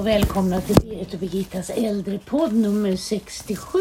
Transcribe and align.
och 0.00 0.06
välkomna 0.06 0.60
till 0.60 0.74
Berit 0.76 1.14
och 1.14 1.20
Birgittas 1.20 1.70
äldrepodd 1.70 2.52
nummer 2.52 2.96
67. 2.96 3.78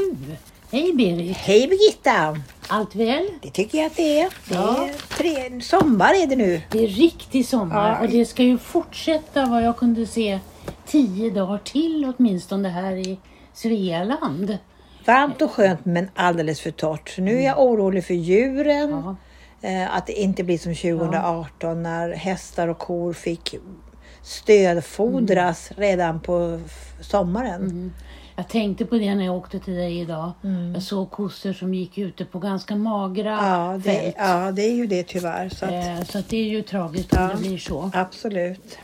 Hej 0.71 0.94
Berit! 0.94 1.38
Hej 1.38 1.68
Birgitta! 1.68 2.38
Allt 2.68 2.95
väl? 2.95 3.27
Det 3.41 3.50
tycker 3.50 3.77
jag 3.77 3.88
att 3.88 3.95
det 3.95 4.20
är. 4.20 4.30
Det 4.50 4.55
Ja. 4.55 4.88
är 4.90 4.94
tre, 5.18 5.62
sommar 5.62 6.13
är 6.23 6.27
det 6.27 6.36
nu. 6.36 6.62
Det 6.71 6.84
är 6.84 6.88
riktig 6.88 7.45
sommar 7.45 7.90
Ja. 7.90 8.00
och 8.00 8.09
det 8.09 8.26
ska 8.26 8.44
ju 8.44 8.58
fortsätta 8.58 9.45
vad 9.45 9.63
jag 9.63 9.77
kunde 9.77 10.05
se 10.05 10.40
tio 10.86 11.30
dagar 11.32 11.58
till 11.58 12.13
åtminstone 12.18 12.70
här 12.70 12.95
i 12.95 13.17
Svealand. 13.54 14.58
Varmt 15.05 15.41
och 15.41 15.52
skönt 15.52 15.86
men 15.86 16.09
alldeles 16.16 16.62
för 16.62 16.72
torrt. 16.72 17.09
Så 17.09 17.22
nu 17.22 17.38
är 17.40 17.45
jag 17.45 17.62
orolig 17.63 18.05
för 18.05 18.13
djuren. 18.13 18.90
Ja. 18.90 19.16
Eh, 19.70 19.95
att 19.95 20.08
det 20.08 20.13
inte 20.13 20.44
blir 20.44 20.58
som 20.58 20.76
2018 20.76 21.84
när 21.84 22.09
hästar 22.13 22.67
och 22.67 22.77
kor 22.80 23.13
fick 23.13 23.55
stödfodras 24.22 25.72
redan 25.78 26.20
på 26.20 26.60
sommaren. 27.02 27.94
Jag 28.36 28.48
tänkte 28.48 28.86
på 28.86 28.96
det 28.98 29.16
när 29.16 29.26
jag 29.26 29.36
åkte 29.38 29.60
till 29.60 29.73
dig 29.76 30.00
idag. 30.00 30.32
Jag 30.73 30.84
såg 30.84 31.12
kossor 31.12 31.54
som 31.54 31.73
gick 31.73 31.98
ute 31.98 32.26
på 32.26 32.40
ganska 32.40 32.76
magra 32.76 33.30
Ja, 33.32 33.80
det, 33.84 33.91
fält. 33.91 34.16
ja, 34.18 34.52
det 34.52 34.62
är 34.62 34.74
ju 34.76 34.86
det 34.88 35.04
tyvärr. 35.04 35.50
Så 35.50 35.66
att, 35.66 35.72
Eh, 35.72 36.04
Så 36.04 36.20
att 36.20 36.30
det 36.30 36.38
är 36.38 36.44
ju 36.50 36.62
tragiskt 36.62 37.13
om 37.13 37.22
Ja. 37.24 37.30
det 37.36 37.40
blir 37.41 37.58
så. 37.58 37.91
Absolut. 37.94 38.77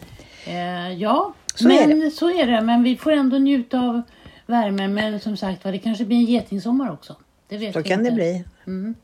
Eh, 0.45 0.93
ja, 0.93 1.34
Så 1.55 1.67
men 1.67 2.02
är 2.04 2.09
så 2.09 2.29
är 2.29 2.48
det. 2.48 2.62
Men 2.62 2.84
vi 2.84 2.98
får 2.98 3.12
ändå 3.12 3.38
njuta 3.38 3.79
av 3.79 4.02
värmen. 4.45 4.93
Men 4.93 5.20
som 5.20 5.38
sagt 5.38 5.65
var, 5.65 5.71
det 5.71 5.77
kanske 5.79 6.05
blir 6.05 6.17
en 6.17 6.26
getingsommar 6.26 6.91
också. 6.91 7.15
Det 7.48 7.57
vet 7.57 7.73
Så 7.73 7.84
kan 7.84 7.99
inte. 7.99 8.09
det 8.12 8.15
bli. 8.15 8.43
Mm. 8.67 8.95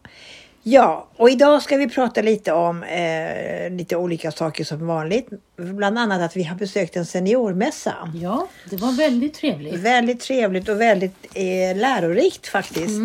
Ja, 0.63 1.07
och 1.15 1.29
idag 1.29 1.61
ska 1.61 1.77
vi 1.77 1.89
prata 1.89 2.21
lite 2.21 2.51
om 2.51 2.83
eh, 2.83 3.71
lite 3.71 3.95
olika 3.95 4.31
saker 4.31 4.63
som 4.63 4.87
vanligt. 4.87 5.29
Bland 5.57 5.99
annat 5.99 6.21
att 6.21 6.35
vi 6.35 6.43
har 6.43 6.55
besökt 6.55 6.95
en 6.95 7.05
seniormässa. 7.05 7.93
Ja, 8.21 8.47
det 8.69 8.75
var 8.75 8.91
väldigt 8.91 9.33
trevligt. 9.33 9.73
Väldigt 9.73 10.19
trevligt 10.19 10.69
och 10.69 10.81
väldigt 10.81 11.25
eh, 11.33 11.77
lärorikt 11.77 12.47
faktiskt. 12.47 12.99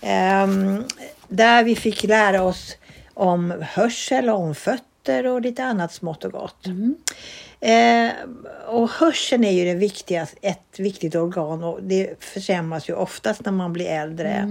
Ehm, 0.00 0.84
där 1.28 1.64
vi 1.64 1.76
fick 1.76 2.04
lära 2.04 2.42
oss 2.42 2.76
om 3.14 3.54
hörsel, 3.60 4.28
om 4.28 4.54
fötter 4.54 5.26
och 5.26 5.40
lite 5.40 5.64
annat 5.64 5.92
smått 5.92 6.24
och 6.24 6.32
gott. 6.32 6.66
Eh, 7.60 8.10
och 8.66 8.90
hörseln 8.90 9.44
är 9.44 9.50
ju 9.50 9.64
det 9.64 9.74
viktigaste, 9.74 10.36
ett 10.42 10.78
viktigt 10.78 11.14
organ 11.14 11.64
och 11.64 11.82
det 11.82 12.24
försämras 12.24 12.88
ju 12.88 12.94
oftast 12.94 13.44
när 13.44 13.52
man 13.52 13.72
blir 13.72 13.86
äldre. 13.86 14.28
Eh, 14.28 14.46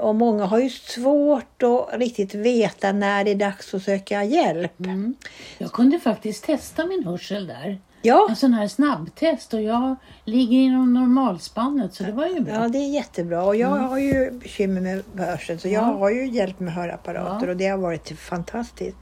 och 0.00 0.14
många 0.14 0.44
har 0.44 0.58
ju 0.58 0.70
svårt 0.70 1.62
att 1.62 1.88
riktigt 2.00 2.34
veta 2.34 2.92
när 2.92 3.24
det 3.24 3.30
är 3.30 3.34
dags 3.34 3.74
att 3.74 3.82
söka 3.82 4.24
hjälp. 4.24 4.80
Mm. 4.80 5.14
Jag 5.58 5.72
kunde 5.72 5.98
faktiskt 5.98 6.44
testa 6.44 6.86
min 6.86 7.04
hörsel 7.04 7.46
där. 7.46 7.80
Ja, 8.04 8.26
En 8.30 8.36
sån 8.36 8.52
här 8.52 8.68
snabbtest 8.68 9.54
och 9.54 9.62
jag 9.62 9.96
ligger 10.24 10.56
inom 10.58 10.94
normalspannet 10.94 11.94
så 11.94 12.04
det 12.04 12.12
var 12.12 12.26
ju 12.26 12.40
bra. 12.40 12.54
Ja, 12.54 12.68
det 12.68 12.78
är 12.78 12.90
jättebra. 12.94 13.44
Och 13.44 13.56
jag 13.56 13.68
har 13.68 13.98
ju 13.98 14.30
bekymmer 14.30 15.02
med 15.14 15.26
hörseln 15.26 15.58
så 15.58 15.68
jag 15.68 15.82
Mm. 15.82 15.94
Ja. 15.94 15.98
har 16.00 16.10
ju 16.10 16.26
hjälp 16.28 16.60
med 16.60 16.72
hörapparater 16.74 17.46
Ja. 17.46 17.50
och 17.50 17.56
det 17.56 17.66
har 17.68 17.78
varit 17.78 18.18
fantastiskt. 18.18 18.96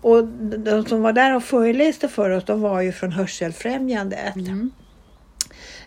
Och 0.00 0.24
de 0.58 0.84
som 0.86 1.02
var 1.02 1.12
där 1.12 1.36
och 1.36 1.42
föreläste 1.44 2.08
för 2.08 2.30
oss, 2.30 2.44
de 2.44 2.60
var 2.60 2.80
ju 2.80 2.92
från 2.92 3.12
Hörselfrämjandet. 3.12 4.36
Mm. 4.36 4.70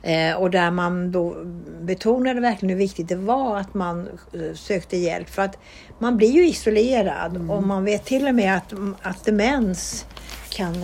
Eh, 0.01 0.35
och 0.35 0.51
där 0.51 0.71
man 0.71 1.11
då 1.11 1.35
betonade 1.81 2.39
verkligen 2.41 2.69
hur 2.69 2.77
viktigt 2.79 3.07
det 3.07 3.15
var 3.15 3.57
att 3.57 3.73
man 3.73 4.07
eh, 4.33 4.53
sökte 4.55 4.97
hjälp. 4.97 5.29
För 5.29 5.41
att 5.41 5.57
man 5.99 6.17
blir 6.17 6.31
ju 6.31 6.47
isolerad 6.47 7.35
Mm. 7.35 7.49
och 7.49 7.63
man 7.63 7.85
vet 7.85 8.05
till 8.05 8.27
och 8.27 8.35
med 8.35 8.55
att, 8.57 8.73
att 9.01 9.25
demens 9.25 10.05
kan, 10.49 10.75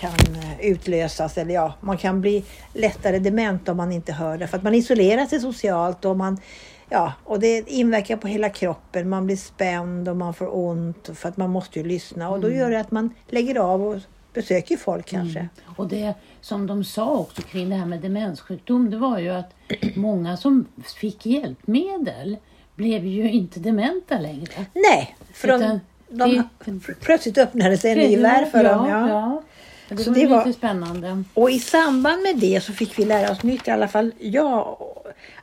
kan 0.00 0.12
utlösas. 0.60 1.38
Eller 1.38 1.54
ja, 1.54 1.74
man 1.80 1.96
kan 1.98 2.20
bli 2.20 2.44
lättare 2.74 3.18
dement 3.18 3.68
om 3.68 3.76
man 3.76 3.92
inte 3.92 4.12
hör 4.12 4.38
det. 4.38 4.46
För 4.46 4.56
att 4.56 4.62
man 4.62 4.74
isolerar 4.74 5.26
sig 5.26 5.40
socialt 5.40 6.04
och 6.04 6.16
man 6.16 6.40
Ja, 6.90 7.12
och 7.24 7.40
det 7.40 7.70
inverkar 7.70 8.16
på 8.16 8.28
hela 8.28 8.48
kroppen. 8.48 9.08
Man 9.08 9.26
blir 9.26 9.36
spänd 9.36 10.08
och 10.08 10.16
man 10.16 10.34
får 10.34 10.56
ont 10.56 11.10
för 11.14 11.28
att 11.28 11.36
man 11.36 11.50
måste 11.50 11.78
ju 11.78 11.84
lyssna. 11.86 12.30
Och 12.30 12.40
då 12.40 12.46
Mm. 12.46 12.58
gör 12.58 12.70
det 12.70 12.80
att 12.80 12.90
man 12.90 13.14
lägger 13.28 13.58
av 13.58 13.86
och 13.86 13.96
besöker 14.38 14.76
folk 14.76 15.06
kanske. 15.06 15.48
Och 15.76 15.88
det 15.88 16.14
som 16.40 16.66
de 16.66 16.84
sa 16.84 17.16
också 17.18 17.42
kring 17.42 17.70
det 17.70 17.76
här 17.76 17.86
med 17.86 18.00
demenssjukdom 18.00 18.90
det 18.90 18.96
var 18.96 19.18
ju 19.18 19.28
att 19.28 19.54
många 19.94 20.36
som 20.36 20.66
fick 21.00 21.26
hjälpmedel 21.26 22.36
blev 22.74 23.06
ju 23.06 23.30
inte 23.30 23.60
dementa 23.60 24.18
längre. 24.18 24.66
Nej, 24.72 25.16
för 25.32 25.48
de, 25.48 25.54
Utan 25.54 25.80
de, 26.08 26.42
det- 26.64 26.94
plötsligt 27.00 27.38
öppnade 27.38 27.78
sig 27.78 27.92
en 27.92 27.98
ny 27.98 28.16
värld 28.16 28.50
för 28.50 28.64
ja, 28.64 28.72
dem. 28.72 28.88
Ja. 28.88 29.08
Ja. 29.08 29.42
Det 29.88 29.96
Så 30.04 30.10
var 30.10 30.14
det 30.14 30.20
lite 30.22 30.34
var- 30.34 30.52
spännande. 30.52 31.24
Och 31.34 31.50
i 31.50 31.58
samband 31.58 32.22
med 32.22 32.36
det 32.36 32.60
så 32.64 32.72
fick 32.72 32.98
vi 32.98 33.04
lära 33.04 33.30
oss 33.32 33.42
nytt, 33.42 33.68
i 33.68 33.70
alla 33.70 33.88
fall 33.88 34.12
jag, 34.18 34.78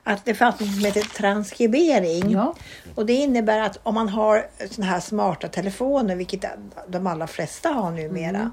att 0.03 0.25
det 0.25 0.33
fanns 0.35 0.59
något 0.59 0.69
som 0.73 0.85
heter 0.85 1.01
transkribering. 1.01 2.31
Ja. 2.31 2.53
Och 2.95 3.05
det 3.05 3.13
innebär 3.13 3.59
att 3.59 3.79
om 3.83 3.93
man 3.95 4.09
har 4.09 4.45
såna 4.71 4.87
här 4.87 4.99
smarta 4.99 5.47
telefoner, 5.47 6.15
vilket 6.15 6.45
de 6.87 7.07
allra 7.07 7.27
flesta 7.27 7.69
har 7.69 7.91
numera, 7.91 8.29
Mm. 8.37 8.51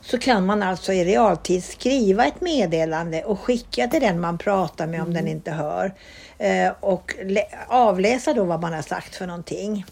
så 0.00 0.18
kan 0.18 0.46
man 0.46 0.62
alltså 0.62 0.92
i 0.92 1.04
realtid 1.04 1.64
skriva 1.64 2.24
ett 2.26 2.40
meddelande 2.40 3.24
och 3.24 3.40
skicka 3.40 3.88
till 3.88 4.00
den 4.00 4.20
man 4.20 4.38
pratar 4.38 4.86
med 4.86 5.00
om 5.00 5.06
Mm. 5.10 5.14
den 5.14 5.28
inte 5.28 5.50
hör. 5.50 5.94
Eh, 6.38 6.72
och 6.80 7.14
lä- 7.24 7.48
avläsa 7.68 8.34
då 8.34 8.44
vad 8.44 8.60
man 8.60 8.72
har 8.72 8.82
sagt 8.82 9.14
för 9.16 9.26
någonting. 9.26 9.84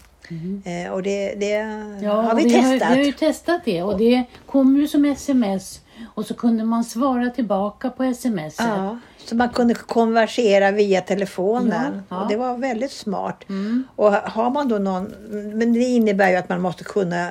Eh, 0.65 0.91
och 0.91 1.03
det, 1.03 1.35
det 1.35 1.53
Mm. 1.53 2.03
Ja, 2.03 2.21
har 2.21 2.35
vi, 2.35 2.43
vi 2.43 2.49
testat. 2.49 2.81
Har, 2.87 2.95
vi 2.95 3.01
har 3.01 3.05
ju 3.05 3.11
testat 3.11 3.61
det 3.65 3.83
och 3.83 3.97
det 3.97 4.23
kom 4.45 4.77
ju 4.77 4.87
som 4.87 5.05
sms 5.05 5.81
och 6.15 6.25
så 6.25 6.33
kunde 6.33 6.63
man 6.63 6.83
svara 6.83 7.29
tillbaka 7.29 7.89
på 7.89 8.03
sms. 8.03 8.55
Ja, 8.59 8.99
så 9.17 9.35
man 9.35 9.49
kunde 9.49 9.73
konversera 9.73 10.71
via 10.71 11.01
telefonen. 11.01 11.93
Ja, 12.09 12.15
ja. 12.15 12.21
Och 12.23 12.29
det 12.29 12.35
var 12.37 12.57
väldigt 12.57 12.91
smart. 12.91 13.43
Mm. 13.49 13.83
Och 13.95 14.11
har 14.13 14.49
man 14.49 14.67
då 14.67 14.77
någon, 14.77 15.03
men 15.57 15.73
det 15.73 15.79
innebär 15.79 16.29
ju 16.29 16.35
att 16.35 16.49
man 16.49 16.61
måste 16.61 16.83
kunna 16.83 17.29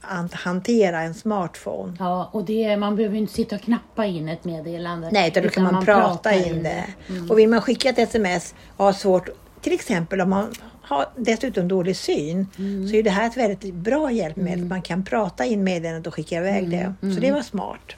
an- 0.00 0.28
hantera 0.32 1.00
en 1.00 1.14
smartphone. 1.14 1.96
Ja, 1.98 2.28
och 2.32 2.44
det, 2.44 2.76
man 2.76 2.96
behöver 2.96 3.14
ju 3.14 3.20
inte 3.20 3.32
sitta 3.34 3.56
och 3.56 3.62
knappa 3.62 4.06
in 4.06 4.28
ett 4.28 4.44
meddelande. 4.44 5.08
Nej, 5.12 5.28
utan 5.28 5.42
då 5.42 5.48
kan 5.48 5.62
man, 5.64 5.84
prata 5.84 6.08
pratar 6.08 6.46
in 6.46 6.62
det. 6.62 6.84
Och 7.30 7.38
vill 7.38 7.48
man 7.48 7.60
skicka 7.60 7.88
ett 7.88 7.98
sms 7.98 8.54
och 8.76 8.84
har 8.84 8.92
svårt, 8.92 9.28
till 9.64 9.72
exempel 9.72 10.20
om 10.20 10.30
man 10.30 10.52
har 10.82 11.06
dessutom 11.16 11.68
dålig 11.68 11.96
syn, 11.96 12.46
så 12.90 12.96
är 12.96 13.02
det 13.02 13.10
här 13.10 13.26
ett 13.26 13.36
väldigt 13.36 13.74
bra 13.74 14.10
hjälpmedel. 14.10 14.64
Man 14.64 14.82
kan 14.82 15.04
prata 15.04 15.44
in 15.44 15.64
meddelandet 15.64 16.06
och 16.06 16.14
skicka 16.14 16.36
iväg 16.36 16.70
det. 16.70 16.94
Så 17.00 17.20
det 17.20 17.32
var 17.32 17.42
smart. 17.42 17.92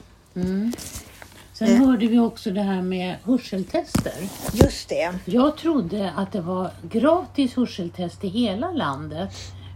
Sen 1.53 1.75
hörde 1.77 2.07
vi 2.07 2.19
också 2.19 2.51
det 2.51 2.61
här 2.61 2.81
med 2.81 3.15
hörseltester. 3.23 4.13
Just 4.53 4.89
det. 4.89 5.13
Jag 5.25 5.57
trodde 5.57 6.11
att 6.15 6.31
det 6.31 6.41
var 6.41 6.71
gratis 6.81 7.55
hörseltest 7.55 8.23
i 8.23 8.27
hela 8.27 8.71
landet. 8.71 9.29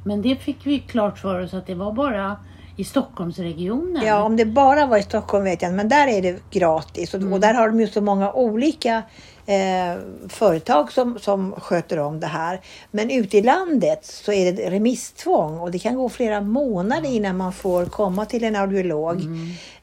Men 0.06 0.22
det 0.22 0.36
fick 0.36 0.58
vi 0.64 0.80
klart 0.80 1.20
för 1.20 1.44
oss 1.44 1.54
att 1.54 1.68
det 1.68 1.76
var 1.76 1.92
bara 1.92 2.38
i 2.78 2.84
Stockholmsregionen. 2.84 4.06
Ja, 4.06 4.24
om 4.24 4.38
det 4.38 4.46
bara 4.46 4.86
var 4.86 4.98
i 4.98 5.04
Stockholm 5.04 5.44
vet 5.44 5.62
jag 5.62 5.70
inte, 5.70 5.78
men 5.78 5.90
där 5.90 6.08
är 6.08 6.22
det 6.22 6.40
gratis. 6.52 7.14
Och, 7.14 7.32
och 7.32 7.40
där 7.40 7.54
har 7.54 7.68
de 7.68 7.80
ju 7.80 7.88
så 7.88 8.02
många 8.02 8.32
olika 8.32 9.04
eh, 9.52 9.98
företag 10.30 10.92
som, 10.92 11.20
som 11.20 11.52
sköter 11.52 12.00
om 12.00 12.20
det 12.20 12.28
här. 12.28 12.62
Men 12.92 13.12
ute 13.12 13.38
i 13.38 13.42
landet 13.42 14.06
så 14.06 14.32
är 14.32 14.52
det 14.52 14.70
remisstvång 14.70 15.60
och 15.60 15.72
det 15.72 15.80
kan 15.80 15.96
gå 15.96 16.10
flera 16.10 16.42
månader 16.42 17.10
innan 17.10 17.38
man 17.38 17.54
får 17.54 17.86
komma 17.86 18.26
till 18.26 18.44
en 18.44 18.56
audiolog. 18.56 19.22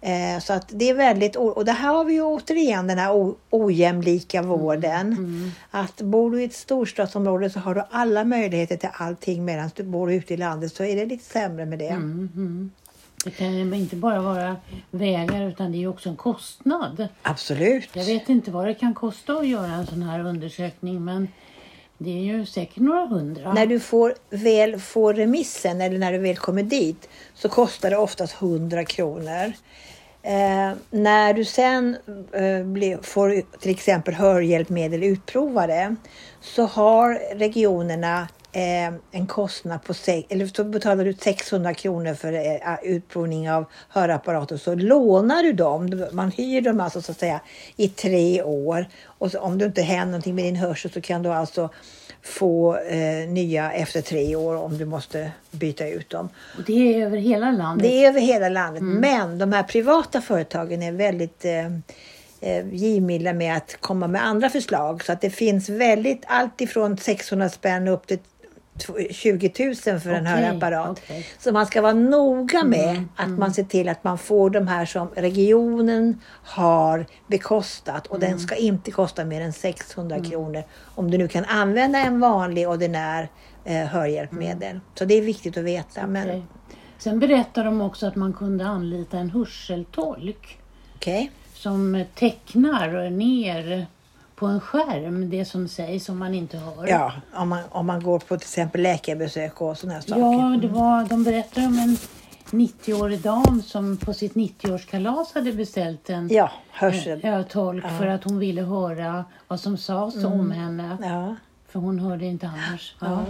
Eh, 0.01 0.41
så 0.43 0.53
att 0.53 0.69
det 0.69 0.91
är 0.91 0.95
väldigt, 0.95 1.37
och 1.37 1.65
det 1.65 1.73
här 1.73 1.95
har 1.95 2.05
vi 2.05 2.12
ju 2.12 2.23
återigen 2.23 2.87
den 2.87 2.99
här 2.99 3.34
ojämlika 3.51 4.43
vården. 4.43 5.53
Att 5.71 6.01
bor 6.01 6.31
du 6.31 6.43
i 6.43 6.45
ett 6.45 6.55
storstadsområde 6.55 7.51
så 7.51 7.61
har 7.61 7.75
du 7.75 7.83
alla 7.91 8.25
möjligheter 8.25 8.77
till 8.77 8.89
allting 8.92 9.45
medan 9.45 9.71
du 9.75 9.83
bor 9.83 10.13
ute 10.13 10.34
i 10.34 10.37
landet 10.37 10.72
så 10.75 10.84
är 10.84 10.97
det 10.97 11.07
lite 11.07 11.25
sämre 11.25 11.66
med 11.66 11.78
det. 11.78 11.89
Mm. 11.89 12.71
Det 13.24 13.30
kan 13.30 13.53
ju 13.53 13.76
inte 13.76 13.97
bara 13.97 14.20
vara 14.20 14.56
vägar 14.91 15.48
utan 15.48 15.72
det 15.72 15.78
är 15.78 15.80
ju 15.80 15.88
också 15.88 16.09
en 16.09 16.16
kostnad. 16.16 17.09
Absolut. 17.22 17.88
Jag 17.92 18.04
vet 18.04 18.28
inte 18.28 18.50
vad 18.50 18.66
det 18.66 18.74
kan 18.74 18.94
kosta 18.94 19.32
att 19.32 19.48
göra 19.48 19.72
en 19.72 19.86
sån 19.86 20.03
här 20.03 20.20
undersökning 20.20 21.04
men 21.04 21.28
det 21.98 22.10
är 22.10 22.22
ju 22.22 22.47
säkert 22.47 22.76
några 22.76 23.06
hundra. 23.06 23.53
När 23.53 23.66
du 23.66 23.80
får, 23.80 24.15
väl 24.30 24.80
får 24.80 25.15
remissen 25.15 25.80
eller 25.80 25.98
när 25.98 26.12
du 26.12 26.18
väl 26.18 26.36
kommer 26.36 26.62
dit 26.62 27.09
så 27.34 27.48
kostar 27.48 27.91
det 27.91 27.97
oftast 27.97 28.42
100 28.42 28.84
kronor. 28.84 29.53
Eh, 30.22 30.72
när 30.91 31.34
du 31.34 31.44
sen 31.44 31.97
eh, 32.32 32.65
blir, 32.65 32.98
får 33.03 33.42
till 33.59 33.70
exempel 33.70 34.15
hörhjälpmedel 34.15 35.03
utprovade 35.03 35.97
så 36.41 36.66
har 36.66 37.34
regionerna 37.34 38.28
en 39.10 39.27
kostnad 39.27 39.83
på, 39.84 39.95
se- 39.95 40.27
eller 40.28 40.47
så 40.47 40.65
betalar 40.65 41.05
du 41.05 41.13
600 41.15 41.75
kronor 41.75 42.15
för 42.15 42.33
eh, 42.33 42.75
utprovning 42.83 43.51
av 43.51 43.65
hörapparater 43.89 44.57
så 44.57 44.75
lånar 44.75 45.43
du 45.43 45.53
dem. 45.53 46.07
Man 46.13 46.31
hyr 46.31 46.60
dem 46.60 46.81
alltså 46.81 47.03
så 47.03 47.13
att 47.13 47.19
säga 47.19 47.41
i 47.77 47.89
tre 47.89 48.43
år 48.43 48.87
och 49.05 49.31
så, 49.31 49.41
om 49.41 49.59
du 49.59 49.65
inte 49.65 49.83
händer 49.83 50.07
någonting 50.07 50.34
med 50.34 50.45
din 50.45 50.57
hörsel 50.57 50.91
så 50.91 51.01
kan 51.01 51.22
du 51.22 51.28
alltså 51.28 51.71
få 52.22 52.77
eh, 52.77 53.28
nya 53.28 53.72
efter 53.72 54.01
tre 54.01 54.37
år 54.37 54.57
om 54.57 54.78
du 54.78 54.84
måste 54.84 55.31
byta 55.51 55.87
ut 55.89 56.11
dem. 56.11 56.28
Och 56.59 56.63
det 56.66 56.95
är 56.95 57.07
över 57.07 57.16
hela 57.19 57.51
landet. 57.51 57.89
Det 57.89 58.04
är 58.04 58.09
över 58.09 58.21
hela 58.21 58.49
landet 58.49 58.83
men 58.83 59.39
de 59.39 59.53
här 59.53 59.63
privata 59.63 60.21
företagen 60.21 60.83
är 60.83 60.93
väldigt 60.93 61.45
eh, 61.45 61.66
eh, 62.41 62.69
givmilda 62.72 63.33
med 63.33 63.57
att 63.57 63.77
komma 63.81 64.07
med 64.09 64.27
andra 64.27 64.51
förslag. 64.51 65.04
Så 65.04 65.13
att 65.13 65.21
det 65.21 65.31
finns 65.31 65.69
väldigt 65.69 66.22
allt 66.27 66.61
ifrån 66.61 66.97
600 66.97 67.49
spänn 67.49 67.89
upp 67.89 68.07
till 68.07 68.19
20 69.10 69.53
000 69.59 69.75
för 70.01 70.10
en 70.10 70.27
Okej, 70.27 70.45
hörapparat. 70.45 70.91
okej. 71.04 71.27
Så 71.39 71.53
man 71.53 71.66
ska 71.66 71.83
vara 71.83 71.92
noga 71.92 72.65
med 72.65 72.89
Mm, 72.91 73.09
att 73.16 73.28
man 73.28 73.54
ser 73.54 73.63
till 73.65 73.89
att 73.89 74.04
man 74.04 74.19
får 74.19 74.51
de 74.51 74.69
här 74.69 74.86
som 74.86 75.09
regionen 75.16 76.21
har 76.45 77.07
bekostat 77.27 78.07
och 78.07 78.16
Mm. 78.16 78.30
den 78.30 78.39
ska 78.39 78.54
inte 78.54 78.91
kosta 78.91 79.25
mer 79.25 79.41
än 79.41 79.53
600 79.53 80.21
kronor 80.25 80.63
om 80.95 81.10
du 81.10 81.19
nu 81.19 81.28
kan 81.28 81.45
använda 81.45 81.98
en 81.98 82.21
vanlig 82.21 82.69
ordinär 82.69 83.28
eh, 83.65 83.77
hörhjälpmedel. 83.86 84.80
Så 84.95 85.04
det 85.04 85.15
är 85.15 85.22
viktigt 85.22 85.57
att 85.57 85.65
veta. 85.65 86.07
Men, 86.07 86.28
Okej. 86.28 86.42
Sen 86.98 87.19
berättar 87.19 87.65
de 87.65 87.80
också 87.80 88.07
att 88.07 88.16
man 88.16 88.33
kunde 88.33 88.66
anlita 88.66 89.19
en 89.19 89.30
hörseltolk 89.30 90.59
som 91.54 92.04
tecknar 92.15 93.10
ner 93.10 93.86
på 94.39 94.47
en 94.47 94.61
skärm 94.61 95.31
det 95.31 95.45
som 95.45 95.69
sägs 95.69 96.09
om 96.09 96.19
man 96.19 96.35
inte 96.35 96.59
hör. 96.59 96.87
Ja, 96.89 97.13
om 97.35 97.49
man, 97.49 97.61
om 97.71 97.87
man 97.87 98.03
går 98.03 98.19
på 98.19 98.37
till 98.37 98.45
exempel 98.47 98.83
läkarbesök 98.83 99.61
och 99.61 99.79
sådana 99.79 99.95
här 99.95 100.01
saker. 100.01 100.21
Ja, 100.23 100.59
det 100.63 100.69
var, 100.69 101.05
de 101.05 101.25
berättar 101.25 101.67
om 101.67 101.79
en 101.79 101.97
90-årig 102.51 103.21
dam 103.21 103.63
som 103.63 103.97
på 103.97 104.15
sitt 104.15 104.35
90-årskalas 104.35 105.35
hade 105.35 105.53
beställt 105.53 106.11
en 106.11 106.29
Ja, 106.29 106.51
hörsel. 106.71 107.21
ja, 107.23 107.43
tolk 107.43 107.85
för 107.99 108.07
att 108.07 108.25
hon 108.25 108.39
ville 108.39 108.63
höra 108.63 109.25
vad 109.49 109.61
som 109.61 109.77
sades 109.77 110.25
om 110.25 110.51
henne. 110.51 110.97
Ja. 111.03 111.37
För 111.69 111.81
hon 111.81 111.99
hörde 111.99 112.25
inte 112.27 112.47
annars. 112.49 112.97
Ja. 113.01 113.21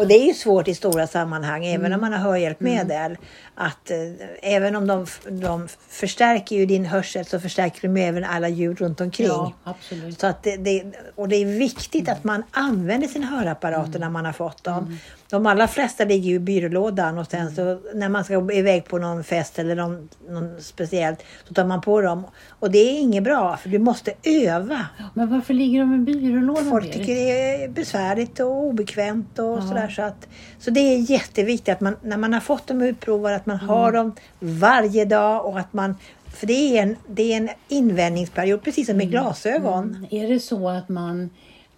Och 0.00 0.08
det 0.08 0.14
är 0.14 0.26
ju 0.26 0.34
svårt 0.34 0.68
i 0.68 0.74
stora 0.74 1.06
sammanhang, 1.06 1.66
även 1.66 1.86
Mm. 1.86 1.92
om 1.94 2.00
man 2.00 2.12
har 2.12 2.30
hörhjälpmedel. 2.30 3.16
Att 3.54 3.90
eh, 3.90 3.96
även 4.42 4.76
om 4.76 4.86
de, 4.86 5.06
de 5.30 5.68
förstärker 5.88 6.56
ju 6.56 6.66
din 6.66 6.84
hörsel 6.84 7.24
så 7.26 7.40
förstärker 7.40 7.88
de 7.88 7.96
ju 7.96 8.02
även 8.02 8.24
alla 8.24 8.48
ljud 8.48 8.80
runt 8.80 9.00
omkring. 9.00 9.26
ja, 9.26 9.52
absolut. 9.64 10.20
Så 10.20 10.26
att 10.26 10.42
det, 10.42 10.56
det, 10.56 10.84
och 11.14 11.28
det 11.28 11.36
är 11.36 11.46
viktigt 11.58 12.08
att 12.08 12.24
man 12.24 12.42
använder 12.50 13.08
sina 13.08 13.26
hörapparater 13.26 13.88
Mm. 13.88 14.00
när 14.00 14.10
man 14.10 14.24
har 14.24 14.32
fått 14.32 14.64
dem. 14.64 14.98
De 15.30 15.46
allra 15.46 15.68
flesta 15.68 16.04
ligger 16.04 16.28
ju 16.30 16.34
i 16.34 16.38
byrålådan 16.38 17.18
och 17.18 17.26
sen 17.30 17.54
så 17.54 17.80
när 17.94 18.08
man 18.08 18.24
ska 18.24 18.52
iväg 18.52 18.84
på 18.84 18.98
någon 18.98 19.24
fest 19.24 19.58
eller 19.58 19.74
någon, 19.76 20.08
någon 20.28 20.60
speciellt 20.60 21.24
så 21.48 21.54
tar 21.54 21.64
man 21.64 21.80
på 21.80 22.00
dem. 22.00 22.24
Och 22.48 22.70
det 22.70 22.78
är 22.78 23.00
inget 23.00 23.22
bra 23.24 23.56
för 23.56 23.68
du 23.68 23.78
måste 23.78 24.12
öva. 24.22 24.86
Men 25.14 25.28
varför 25.30 25.54
ligger 25.54 25.80
de 25.80 25.94
i 25.94 25.98
byrålådan? 25.98 26.70
Folk 26.70 26.92
tycker 26.92 27.14
det 27.14 27.30
är 27.64 27.68
besvärligt 27.68 28.40
och 28.40 28.64
obekvämt 28.64 29.38
och 29.38 29.62
sådär. 29.62 29.88
Så, 29.88 30.02
att, 30.02 30.28
så 30.58 30.70
det 30.70 30.80
är 30.80 31.10
jätteviktigt 31.10 31.68
att 31.74 31.80
man 31.80 31.96
när 32.02 32.16
man 32.16 32.32
har 32.32 32.40
fått 32.40 32.66
dem 32.66 32.82
utprovade 32.82 33.36
att 33.36 33.46
man 33.46 33.56
Mm. 33.56 33.68
har 33.68 33.92
dem 33.92 34.12
varje 34.40 35.04
dag 35.04 35.46
och 35.46 35.58
att 35.58 35.72
man 35.72 35.94
för 36.34 36.46
det 36.46 36.78
är 36.78 36.82
en, 36.82 36.96
det 37.06 37.32
är 37.32 37.36
en 37.36 37.48
invändningsperiod 37.68 38.62
precis 38.62 38.86
som 38.86 38.96
med 38.96 39.04
Mm. 39.06 39.10
glasögon. 39.10 40.06
Är 40.10 40.28
det 40.28 40.40
så 40.40 40.68
att 40.68 40.88
man 40.88 41.30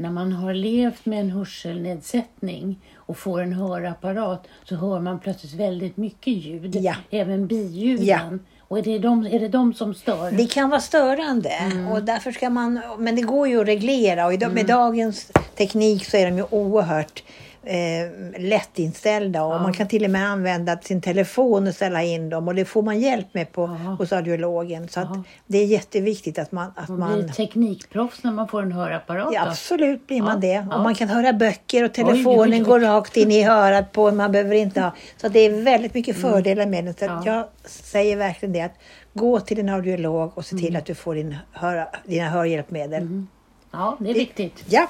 när 0.02 0.10
man 0.10 0.32
har 0.32 0.54
levt 0.54 1.06
med 1.06 1.20
en 1.20 1.30
hörselnedsättning 1.30 2.80
och 2.96 3.18
får 3.18 3.40
en 3.42 3.52
hörapparat 3.52 4.46
så 4.64 4.74
hör 4.76 5.00
man 5.00 5.18
plötsligt 5.20 5.54
väldigt 5.54 5.96
mycket 5.96 6.32
ljud, 6.32 6.76
Ja. 6.76 6.94
även 7.10 7.46
biljuden. 7.46 8.06
Ja. 8.06 8.20
Och 8.60 8.78
är 8.78 8.82
det, 8.82 8.98
de, 8.98 9.26
är 9.26 9.40
det 9.40 9.48
de 9.48 9.74
som 9.74 9.94
stör? 9.94 10.30
Det 10.30 10.46
kan 10.46 10.70
vara 10.70 10.80
störande 10.80 11.48
Mm. 11.50 11.88
och 11.88 12.02
därför 12.02 12.32
ska 12.32 12.50
man, 12.50 12.80
men 12.98 13.16
det 13.16 13.22
går 13.22 13.48
ju 13.48 13.60
att 13.60 13.66
reglera 13.66 14.26
och 14.26 14.32
idag, 14.34 14.46
Mm. 14.50 14.54
med 14.54 14.66
dagens 14.66 15.32
teknik 15.56 16.04
så 16.06 16.16
är 16.16 16.30
de 16.30 16.36
ju 16.36 16.44
oerhört 16.50 17.22
eh, 17.64 18.10
lättinställda 18.38 19.42
och 19.44 19.54
Ja. 19.54 19.62
man 19.62 19.72
kan 19.72 19.88
till 19.88 20.04
och 20.04 20.10
med 20.10 20.26
använda 20.28 20.78
sin 20.78 21.00
telefon 21.00 21.66
och 21.68 21.74
ställa 21.74 22.02
in 22.02 22.28
dem 22.30 22.48
och 22.48 22.54
det 22.54 22.64
får 22.64 22.82
man 22.82 23.00
hjälp 23.00 23.26
med 23.34 23.52
på, 23.52 23.66
hos 23.66 24.12
audiologen. 24.12 24.88
Så 24.88 25.00
att 25.00 25.08
det 25.46 25.58
är 25.58 25.64
jätteviktigt 25.66 26.38
att 26.38 26.52
man... 26.52 26.72
Att 26.76 26.88
Man 26.88 26.98
man 26.98 27.14
blir 27.22 27.28
teknikproffs 27.28 28.24
när 28.24 28.32
man 28.32 28.48
får 28.48 28.62
en 28.62 28.72
hörapparat. 28.72 29.28
ja, 29.32 29.48
absolut 29.48 30.06
blir 30.06 30.22
man 30.22 30.30
Ja, 30.34 30.36
det. 30.40 30.66
ja. 30.70 30.76
Och 30.76 30.82
man 30.82 30.94
kan 30.94 31.08
höra 31.08 31.32
böcker 31.32 31.84
och 31.84 31.88
oj, 31.90 31.94
telefonen 31.94 32.52
oj. 32.60 32.60
går 32.60 32.80
rakt 32.80 33.16
in 33.16 33.30
i 33.30 33.44
örat 33.46 33.92
på. 33.92 34.10
Man 34.10 34.32
behöver 34.32 34.54
inte 34.54 34.80
ha... 34.80 34.92
Så 35.16 35.28
det 35.28 35.40
är 35.40 35.62
väldigt 35.62 35.94
mycket 35.94 36.16
fördelar 36.20 36.66
med 36.66 36.84
det. 36.84 36.98
Så 36.98 37.04
Mm. 37.04 37.22
Ja. 37.26 37.34
jag 37.34 37.44
säger 37.70 38.16
verkligen 38.16 38.52
det 38.52 38.60
att 38.60 38.74
gå 39.14 39.40
till 39.40 39.58
en 39.58 39.68
audiolog 39.68 40.32
och 40.38 40.44
se 40.44 40.54
Mm. 40.54 40.64
till 40.66 40.76
att 40.76 40.86
du 40.86 40.94
får 40.94 41.14
din 41.14 41.36
höra, 41.52 41.88
dina 42.04 42.28
hörhjälpmedel. 42.28 43.24
Ja, 43.72 43.96
det 44.00 44.10
är 44.10 44.14
viktigt. 44.14 44.64
Ja. 44.68 44.86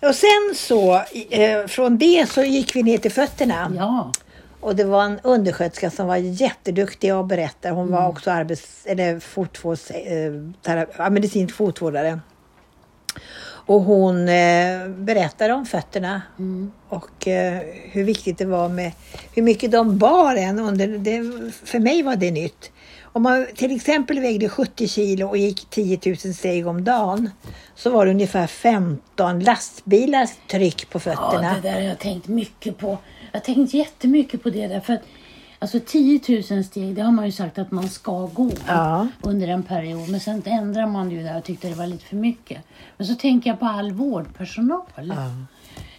Och 0.00 0.14
sen 0.14 0.54
så, 0.54 0.94
eh, 1.30 1.66
från 1.66 1.98
det 1.98 2.26
så 2.30 2.42
gick 2.42 2.76
vi 2.76 2.82
ner 2.82 2.98
till 2.98 3.12
fötterna. 3.12 3.72
Ja, 3.76 4.12
Och 4.60 4.76
det 4.76 4.84
var 4.84 5.04
en 5.04 5.20
undersköterska 5.22 5.90
som 5.90 6.06
var 6.06 6.16
jätteduktig 6.16 7.14
och 7.14 7.24
berättade. 7.24 7.74
Hon 7.74 7.88
Mm. 7.88 8.00
var 8.02 8.08
också 8.08 8.30
arbets, 8.30 8.86
eller 8.86 9.20
fotvårds, 9.20 9.90
eh, 9.90 10.32
tera, 10.62 10.86
ja, 10.98 11.10
medicinsk 11.10 11.54
fotvårdare. 11.54 12.20
Och 13.66 13.80
hon 13.80 14.28
eh, 14.28 14.88
berättade 14.88 15.52
om 15.54 15.66
fötterna 15.66 16.22
Mm. 16.38 16.72
och 16.88 17.28
eh, 17.28 17.58
hur 17.90 18.04
viktigt 18.04 18.38
det 18.38 18.44
var 18.46 18.68
med 18.68 18.92
hur 19.34 19.42
mycket 19.42 19.70
de 19.70 19.98
bar 19.98 20.36
en 20.36 20.58
under, 20.58 20.88
det, 20.88 21.22
för 21.64 21.78
mig 21.78 22.02
var 22.02 22.16
det 22.16 22.30
nytt. 22.30 22.70
Om 23.02 23.22
man 23.22 23.46
till 23.54 23.76
exempel 23.76 24.20
vägde 24.20 24.48
70 24.48 24.88
kilo 24.88 25.26
och 25.26 25.36
gick 25.36 25.70
10 25.70 25.98
000 26.06 26.16
steg 26.16 26.66
om 26.66 26.84
dagen 26.84 27.30
så 27.74 27.90
var 27.90 28.04
det 28.06 28.10
ungefär 28.10 28.46
15 28.46 29.40
lastbilars 29.40 30.30
tryck 30.50 30.90
på 30.90 31.00
fötterna. 31.00 31.42
ja, 31.42 31.54
det 31.62 31.68
där 31.68 31.74
har 31.74 31.80
jag 31.88 31.98
tänkt 31.98 32.28
mycket 32.28 32.78
på. 32.78 32.98
Jag 33.32 33.40
har 33.40 33.44
tänkt 33.44 33.74
jättemycket 33.74 34.42
på 34.42 34.50
det 34.50 34.66
där. 34.66 34.80
För 34.80 34.92
att, 34.92 35.02
alltså 35.58 35.80
10 35.86 36.20
000 36.50 36.64
steg, 36.64 36.94
det 36.94 37.02
har 37.02 37.12
man 37.12 37.26
ju 37.26 37.32
sagt 37.32 37.58
att 37.58 37.70
man 37.70 37.88
ska 37.88 38.26
gå 38.26 38.50
Ja. 38.68 39.06
under 39.22 39.48
en 39.48 39.62
period. 39.62 40.08
Men 40.08 40.20
sen 40.20 40.42
ändrar 40.46 40.86
man 40.86 41.08
det 41.08 41.14
ju 41.14 41.22
där 41.22 41.38
och 41.38 41.44
tyckte 41.44 41.68
det 41.68 41.74
var 41.74 41.86
lite 41.86 42.04
för 42.04 42.16
mycket. 42.16 42.58
Men 42.96 43.06
så 43.06 43.14
tänker 43.14 43.50
jag 43.50 43.60
på 43.60 43.66
all 43.66 43.92
vårdpersonal. 43.92 44.82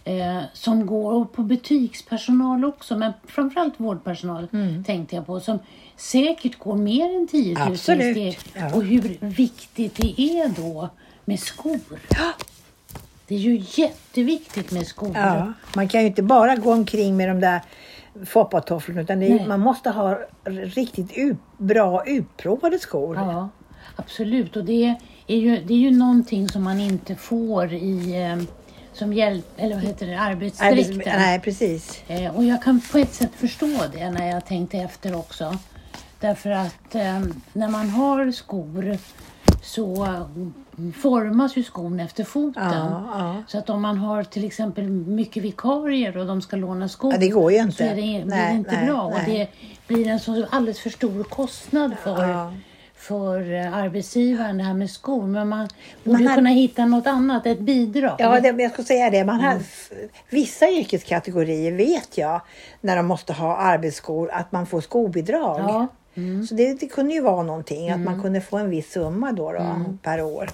Eh, 0.04 0.40
som 0.54 0.86
går, 0.86 1.14
och 1.14 1.34
på 1.34 1.44
butikspersonal 1.44 2.66
också, 2.66 2.98
men 2.98 3.14
framförallt 3.28 3.74
vårdpersonal 3.78 4.48
Mm. 4.54 4.84
tänkte 4.84 5.16
jag 5.16 5.26
på. 5.26 5.40
Som 5.40 5.60
säkert 5.96 6.60
går 6.60 6.76
mer 6.76 7.16
än 7.16 7.28
10 7.28 7.54
000 7.60 7.68
Absolut, 7.72 8.12
steg. 8.18 8.40
ja. 8.54 8.76
Och 8.76 8.84
hur 8.84 9.18
viktigt 9.22 9.96
det 9.96 10.22
är 10.22 10.50
då 10.50 10.90
med 11.26 11.40
skor. 11.40 11.80
Ja. 12.10 12.32
Det 13.28 13.36
är 13.36 13.40
ju 13.40 13.64
jätteviktigt 13.76 14.72
med 14.72 14.88
skor. 14.88 15.12
Ja, 15.16 15.54
man 15.76 15.88
kan 15.88 16.02
ju 16.02 16.08
inte 16.08 16.24
bara 16.24 16.56
gå 16.56 16.74
omkring 16.74 17.18
med 17.18 17.30
de 17.30 17.40
där 17.40 17.62
foppatofflorna 18.26 19.02
utan 19.02 19.24
är, 19.24 19.48
man 19.48 19.60
måste 19.60 19.90
ha 19.90 20.20
riktigt 20.46 21.12
ut, 21.18 21.38
bra 21.58 22.04
utprovade 22.06 22.80
skor. 22.80 23.16
Ja, 23.16 23.50
absolut. 23.96 24.56
Och 24.56 24.66
det 24.66 24.96
är 25.28 25.38
ju, 25.38 25.64
det 25.64 25.74
är 25.74 25.78
ju 25.78 25.92
någonting 25.92 26.50
som 26.50 26.64
man 26.64 26.80
inte 26.80 27.16
får 27.16 27.74
i 27.74 28.22
eh, 28.24 28.44
som 28.94 29.14
hjälp, 29.14 29.46
eller 29.58 29.76
vad 29.76 29.84
heter 29.84 30.08
det, 30.08 30.14
Arbets- 30.14 30.62
arbetsdräkten. 30.64 31.20
Nej, 31.20 31.40
precis. 31.40 32.04
Eh, 32.08 32.36
och 32.36 32.44
jag 32.44 32.64
kan 32.64 32.82
på 32.92 32.98
ett 32.98 33.14
sätt 33.14 33.32
förstå 33.36 33.68
det 33.94 34.10
när 34.10 34.30
jag 34.30 34.46
tänkte 34.46 34.78
efter 34.78 35.16
också. 35.16 35.58
Därför 36.20 36.50
att 36.50 36.96
eh, 36.96 37.22
när 37.54 37.70
man 37.70 37.90
har 37.90 38.32
skor 38.32 38.98
så 39.68 40.08
formas 41.02 41.56
ju 41.58 41.64
skon 41.64 42.00
efter 42.00 42.24
foten. 42.24 42.64
Ja, 42.74 43.04
ja. 43.18 43.36
Så 43.48 43.58
att 43.58 43.70
om 43.70 43.82
man 43.82 43.98
har 43.98 44.24
till 44.24 44.46
exempel 44.46 44.88
mycket 44.90 45.44
vikarier 45.44 46.18
och 46.18 46.26
de 46.26 46.42
ska 46.42 46.56
låna 46.56 46.90
skor 46.90 47.12
Ja, 47.14 47.18
det 47.20 47.30
går 47.30 47.52
ju 47.52 47.58
inte. 47.58 47.76
så 47.78 47.84
är 47.84 47.88
det, 47.90 47.94
blir 47.96 48.20
det 48.20 48.26
Nej, 48.26 48.56
inte 48.56 48.76
nej, 48.76 48.86
bra. 48.86 49.02
Och 49.02 49.12
nej. 49.28 49.52
det 49.88 49.94
blir 49.96 50.08
en 50.08 50.20
så 50.20 50.46
alldeles 50.50 50.80
för 50.80 50.90
stor 50.90 51.24
kostnad 51.24 51.96
för, 52.04 52.52
för 52.96 53.54
eh, 53.54 53.74
arbetsgivaren 53.78 54.58
det 54.58 54.64
här 54.64 54.74
med 54.74 54.90
skor. 54.90 55.24
Men 55.28 55.48
man 55.50 55.68
borde 56.04 56.18
Man 56.20 56.28
har- 56.28 56.36
kunna 56.36 56.50
hitta 56.50 56.86
något 56.86 57.08
annat, 57.08 57.46
ett 57.46 57.60
bidrag. 57.60 58.16
Ja, 58.20 58.40
det, 58.40 58.48
jag 58.64 58.72
skulle 58.72 58.86
säga 58.88 59.10
det. 59.10 59.26
Man 59.26 59.40
Mm. 59.42 59.60
Vissa 60.30 60.70
yrkeskategorier 60.70 61.72
vet 61.72 62.18
jag, 62.18 62.42
när 62.82 62.96
de 62.96 63.06
måste 63.06 63.34
ha 63.34 63.58
arbetsskor, 63.58 64.30
att 64.32 64.52
man 64.52 64.66
får 64.66 64.82
skobidrag. 64.82 65.60
Ja. 65.60 65.88
Mm. 66.18 66.48
Så 66.48 66.56
det, 66.56 66.80
det 66.80 66.88
kunde 66.88 67.14
ju 67.14 67.22
vara 67.22 67.44
någonting, 67.44 67.90
att 67.90 68.00
man 68.00 68.22
kunde 68.22 68.42
få 68.42 68.58
en 68.58 68.70
viss 68.70 68.92
summa 68.92 69.32
då, 69.32 69.52
då 69.52 69.60
Mm. 69.60 69.98
per 69.98 70.22
år 70.22 70.50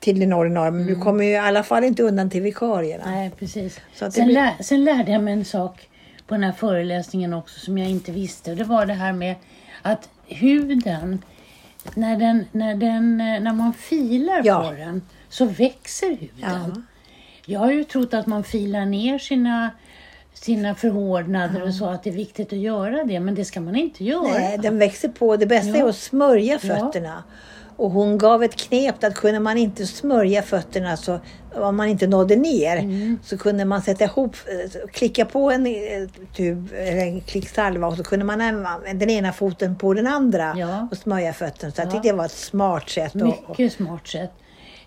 till 0.00 0.20
den 0.20 0.32
ordinarie. 0.32 0.70
Men 0.70 0.86
du 0.86 0.96
kommer 0.96 1.24
ju 1.24 1.30
i 1.30 1.36
alla 1.36 1.62
fall 1.62 1.84
inte 1.84 2.02
undan 2.02 2.30
till 2.30 2.42
vikarierna. 2.42 3.04
Nej, 3.06 3.30
precis. 3.38 3.80
Så 3.94 4.10
sen, 4.10 4.24
blir- 4.24 4.34
lär, 4.34 4.52
sen 4.62 4.84
lärde 4.84 5.12
jag 5.12 5.22
mig 5.22 5.32
en 5.32 5.44
sak 5.44 5.88
på 6.26 6.34
den 6.34 6.42
här 6.44 6.52
föreläsningen 6.52 7.34
också 7.34 7.60
som 7.60 7.78
jag 7.78 7.90
inte 7.90 8.12
visste. 8.12 8.54
Det 8.54 8.64
var 8.64 8.86
det 8.86 8.94
här 8.94 9.12
med 9.12 9.34
att 9.82 10.08
huden, 10.26 11.22
när, 11.94 12.16
den, 12.16 12.44
när, 12.52 12.74
den, 12.74 13.16
när 13.18 13.52
man 13.52 13.72
filar 13.72 14.40
Ja. 14.44 14.68
på 14.70 14.76
den 14.76 15.02
så 15.28 15.44
växer 15.44 16.08
huden. 16.10 16.30
Ja. 16.40 16.82
Jag 17.46 17.60
har 17.60 17.72
ju 17.72 17.84
trott 17.84 18.14
att 18.14 18.26
man 18.26 18.44
filar 18.44 18.86
ner 18.86 19.18
sina, 19.18 19.70
sina 20.34 20.74
förhårdnader 20.74 21.62
och 21.62 21.74
så, 21.74 21.86
att 21.86 22.02
det 22.02 22.10
är 22.10 22.14
viktigt 22.14 22.52
att 22.52 22.58
göra 22.58 23.04
det. 23.04 23.20
Men 23.20 23.34
det 23.34 23.44
ska 23.44 23.60
man 23.60 23.76
inte 23.76 24.04
göra. 24.04 24.32
Nej, 24.32 24.58
den 24.58 24.78
växer 24.78 25.08
på. 25.08 25.36
Det 25.36 25.46
bästa 25.46 25.70
är 25.76 25.80
Ja. 25.80 25.88
att 25.88 25.96
smörja 25.96 26.58
Ja. 26.62 26.76
fötterna. 26.76 27.22
Och 27.76 27.90
hon 27.90 28.18
gav 28.18 28.42
ett 28.42 28.56
knep 28.56 29.04
att 29.04 29.14
kunde 29.14 29.40
man 29.40 29.58
inte 29.58 29.86
smörja 29.86 30.42
fötterna 30.42 30.96
så 30.96 31.20
om 31.54 31.76
man 31.76 31.88
inte 31.88 32.06
nådde 32.06 32.36
ner 32.36 32.76
Mm. 32.76 33.18
så 33.24 33.38
kunde 33.38 33.64
man 33.64 33.82
sätta 33.82 34.04
ihop, 34.04 34.36
eh, 34.46 34.88
klicka 34.92 35.24
på 35.24 35.50
en 35.50 35.66
eh, 35.66 35.72
tub 36.36 36.72
eller 36.74 36.96
en 37.06 37.20
klick 37.20 37.48
salva 37.48 37.86
och 37.86 37.96
så 37.96 38.02
kunde 38.02 38.24
man 38.24 38.40
använda 38.40 38.92
den 38.94 39.10
ena 39.10 39.32
foten 39.32 39.76
på 39.76 39.94
den 39.94 40.06
andra 40.06 40.54
Ja. 40.58 40.88
och 40.90 40.96
smörja 40.96 41.32
fötterna. 41.32 41.72
Så 41.72 41.80
jag 41.80 41.86
Ja. 41.88 41.90
tyckte 41.90 42.08
det 42.08 42.12
var 42.14 42.24
ett 42.24 42.30
smart 42.32 42.90
sätt. 42.90 43.14
Mycket 43.14 43.72
smart 43.72 44.08
sätt. 44.08 44.32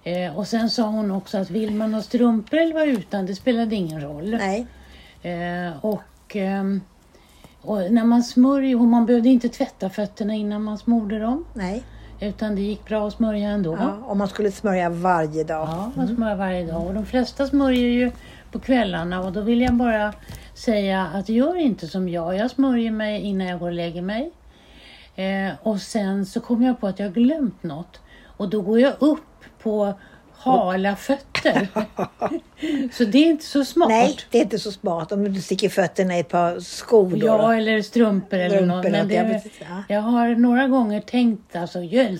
Eh, 0.03 0.37
och 0.37 0.47
sen 0.47 0.69
sa 0.69 0.83
hon 0.83 1.11
också 1.11 1.37
att 1.37 1.49
vill 1.49 1.71
man 1.75 1.93
ha 1.93 2.01
strumpor 2.01 2.59
eller 2.59 2.73
vara 2.73 2.85
utan, 2.85 3.25
det 3.25 3.35
spelade 3.35 3.75
ingen 3.75 4.01
roll. 4.01 4.29
Nej, 4.39 4.67
Eh, 5.25 5.85
och, 5.85 6.35
ehm, 6.35 6.81
och 7.61 7.91
när 7.91 8.03
man 8.03 8.23
smörjer, 8.23 8.75
och 8.75 8.87
man 8.87 9.05
behövde 9.05 9.29
inte 9.29 9.49
tvätta 9.49 9.89
fötterna 9.89 10.33
innan 10.33 10.63
man 10.63 10.77
smorde 10.77 11.19
dem. 11.19 11.45
nej. 11.53 11.83
Utan 12.19 12.55
det 12.55 12.61
gick 12.61 12.85
bra 12.87 13.07
att 13.07 13.13
smörja 13.13 13.49
ändå. 13.49 13.77
Ja, 13.79 13.97
om 14.05 14.17
man 14.17 14.27
skulle 14.27 14.51
smörja 14.51 14.89
varje 14.89 15.43
dag. 15.43 15.67
Ja, 15.67 15.91
man 15.95 16.07
smörjer 16.07 16.35
varje 16.35 16.65
dag. 16.65 16.87
Och 16.87 16.93
de 16.93 17.05
flesta 17.05 17.47
smörjer 17.47 17.89
ju 17.89 18.11
på 18.51 18.59
kvällarna 18.59 19.21
och 19.21 19.31
då 19.31 19.41
vill 19.41 19.61
jag 19.61 19.73
bara 19.73 20.13
säga 20.53 21.07
att 21.13 21.29
gör 21.29 21.55
inte 21.55 21.87
som 21.87 22.09
jag. 22.09 22.37
Jag 22.37 22.51
smörjer 22.51 22.91
mig 22.91 23.21
innan 23.21 23.47
jag 23.47 23.59
går 23.59 23.67
och 23.67 23.73
lägger 23.73 24.01
mig. 24.01 24.31
Eh, 25.15 25.53
och 25.63 25.81
sen 25.81 26.25
så 26.25 26.39
kommer 26.39 26.67
jag 26.67 26.79
på 26.79 26.87
att 26.87 26.99
jag 26.99 27.07
har 27.07 27.13
glömt 27.13 27.63
något. 27.63 27.99
Och 28.37 28.49
då 28.49 28.61
går 28.61 28.79
jag 28.79 28.93
upp 28.99 29.43
på 29.63 29.93
hala 30.51 30.95
fötter. 30.95 31.67
så 32.93 33.03
det 33.05 33.17
är 33.17 33.25
inte 33.29 33.45
så 33.45 33.65
smart. 33.65 33.89
Nej, 33.89 34.17
det 34.31 34.37
är 34.37 34.41
inte 34.41 34.59
så 34.59 34.71
smart 34.71 35.11
om 35.11 35.33
du 35.33 35.41
sticker 35.41 35.69
fötterna 35.69 36.17
i 36.17 36.19
ett 36.19 36.29
par 36.29 36.59
skor. 36.59 37.09
Då, 37.09 37.27
Ja, 37.27 37.37
då. 37.37 37.49
eller 37.51 37.81
strumpor 37.81 38.39
eller 38.39 38.55
Strumpor, 38.55 38.75
något. 38.75 38.91
Men 38.91 39.07
det, 39.07 39.23
precis, 39.33 39.51
ja. 39.59 39.83
Jag 39.95 40.01
har 40.01 40.27
några 40.29 40.67
gånger 40.67 41.01
tänkt, 41.01 41.55
alltså 41.55 41.79
jag 41.83 42.19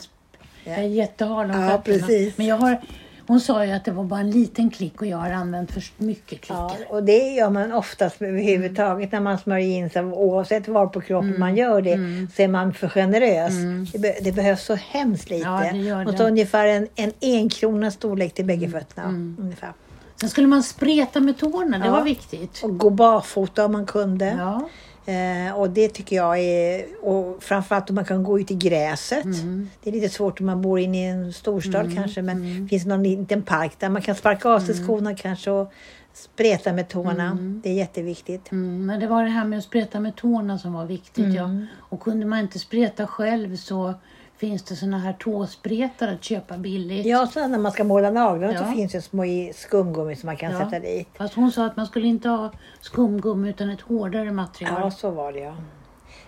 är 0.65 0.82
jättehal 0.84 1.46
om 1.51 1.62
Ja, 1.62 1.70
fötterna. 1.70 1.77
precis. 2.00 2.38
Men 2.38 2.46
jag 2.48 2.58
har, 2.58 2.82
hon 3.27 3.39
sa 3.39 3.65
ju 3.65 3.72
att 3.72 3.86
det 3.86 3.91
var 3.91 4.03
bara 4.03 4.20
en 4.20 4.32
liten 4.32 4.70
klick 4.70 5.01
och 5.01 5.08
jag 5.08 5.17
har 5.17 5.32
använt 5.32 5.72
för 5.72 5.84
mycket 5.98 6.39
Ja, 6.50 6.70
klickar. 6.70 6.94
och 6.94 7.03
det 7.03 7.17
gör 7.34 7.50
man 7.50 7.72
oftast 7.74 8.22
överhuvudtaget 8.22 9.12
när 9.12 9.20
man 9.20 9.38
smörjer 9.38 9.77
in 9.77 9.89
sig. 9.89 10.03
Oavsett 10.03 10.67
var 10.67 10.88
på 10.88 11.01
kroppen 11.01 11.29
Mm. 11.29 11.39
man 11.39 11.55
gör 11.58 11.82
det 11.82 11.98
så 12.36 12.41
är 12.41 12.48
man 12.48 12.74
för 12.74 12.89
generös. 12.89 13.53
Det, 13.94 14.00
be, 14.00 14.15
det 14.22 14.32
behövs 14.32 14.63
så 14.65 14.75
hemskt 14.75 15.29
lite. 15.29 15.44
Ja, 15.48 15.70
det 15.72 15.77
gör 15.77 16.08
och 16.08 16.13
så 16.17 16.24
ungefär 16.27 16.67
en, 16.67 16.88
en 16.96 17.12
enkrona 17.22 17.91
storlek 17.91 18.34
till 18.34 18.44
Mm. 18.46 18.60
bägge 18.60 18.72
fötterna. 18.72 19.08
Ungefär. 19.39 19.74
Sen 20.20 20.29
skulle 20.29 20.48
man 20.48 20.63
spreta 20.63 21.20
med 21.20 21.38
tårna, 21.38 21.77
det 21.79 21.86
Ja. 21.86 21.91
var 21.91 22.03
viktigt. 22.03 22.62
Och 22.63 22.77
gå 22.77 22.89
barfota 22.89 23.65
om 23.65 23.72
man 23.72 23.86
kunde. 23.86 24.36
Ja, 24.39 24.70
Eh, 25.06 25.56
och 25.56 25.70
det 25.70 25.90
tycker 25.90 26.16
jag 26.16 26.40
är, 26.40 26.86
och 27.02 27.44
framförallt 27.44 27.90
om 27.90 27.96
man 27.96 28.06
kan 28.06 28.24
gå 28.24 28.40
ut 28.40 28.52
i 28.52 28.56
gräset. 28.56 29.26
Mm. 29.26 29.70
Det 29.84 29.90
är 29.90 29.94
lite 29.94 30.10
svårt 30.10 30.40
om 30.40 30.46
man 30.46 30.62
bor 30.62 30.80
inne 30.80 31.06
i 31.06 31.10
en 31.10 31.34
storstad 31.34 31.96
kanske, 31.96 32.22
men 32.22 32.68
finns 32.70 32.84
det 32.84 32.90
någon 32.90 33.04
liten 33.04 33.42
park 33.42 33.72
där 33.80 33.90
man 33.90 34.02
kan 34.02 34.16
sparka 34.16 34.50
av 34.50 34.60
sig 34.60 34.76
skorna 34.76 35.16
kanske 35.16 35.52
och 35.52 35.74
spreta 36.14 36.74
med 36.74 36.90
tårna. 36.90 37.38
Det 37.64 37.70
är 37.70 37.74
jätteviktigt. 37.74 38.52
mm, 38.52 38.86
men 38.86 39.00
det 39.00 39.08
var 39.08 39.24
det 39.24 39.30
här 39.30 39.46
med 39.46 39.60
att 39.60 39.66
spreta 39.66 40.00
med 40.00 40.16
tårna 40.16 40.60
som 40.60 40.74
var 40.74 40.86
viktigt. 40.86 41.34
Ja. 41.34 41.44
Mm. 41.44 41.66
Och 41.80 42.02
kunde 42.02 42.26
man 42.26 42.40
inte 42.40 42.60
spreta 42.60 43.08
själv 43.08 43.56
så 43.56 43.94
finns 44.38 44.63
det 44.63 44.75
såna 44.75 44.98
här 45.00 45.13
tåspretare 45.13 46.13
att 46.13 46.24
köpa 46.24 46.58
billigt. 46.58 47.06
Ja, 47.06 47.27
så 47.34 47.48
när 47.48 47.58
man 47.60 47.72
ska 47.72 47.84
måla 47.84 48.12
naglarna 48.12 48.54
Ja. 48.54 48.60
så 48.60 48.65
finns 48.72 48.92
det 48.92 49.01
små 49.01 49.25
i 49.25 49.51
skumgummi 49.56 50.15
som 50.15 50.27
man 50.27 50.38
kan 50.38 50.51
Ja. 50.51 50.60
sätta 50.60 50.80
dit. 50.80 51.08
Fast 51.18 51.34
hon 51.34 51.51
sa 51.51 51.65
att 51.65 51.77
man 51.77 51.86
skulle 51.88 52.08
inte 52.08 52.30
ha 52.30 52.51
skumgummi 52.82 53.50
utan 53.50 53.70
ett 53.70 53.82
hårdare 53.82 54.32
material. 54.32 54.82
Ja, 54.82 54.92
så 54.92 55.12
var 55.12 55.34
det 55.34 55.39
ja. 55.39 55.54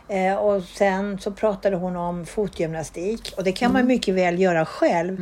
Eh, 0.09 0.35
och 0.35 0.63
sen 0.63 1.19
så 1.19 1.31
pratade 1.31 1.75
hon 1.75 1.95
om 1.95 2.25
fotgymnastik 2.25 3.33
och 3.37 3.43
det 3.43 3.51
kan 3.51 3.73
man 3.73 3.85
mycket 3.87 4.15
väl 4.15 4.39
göra 4.39 4.65
själv. 4.65 5.17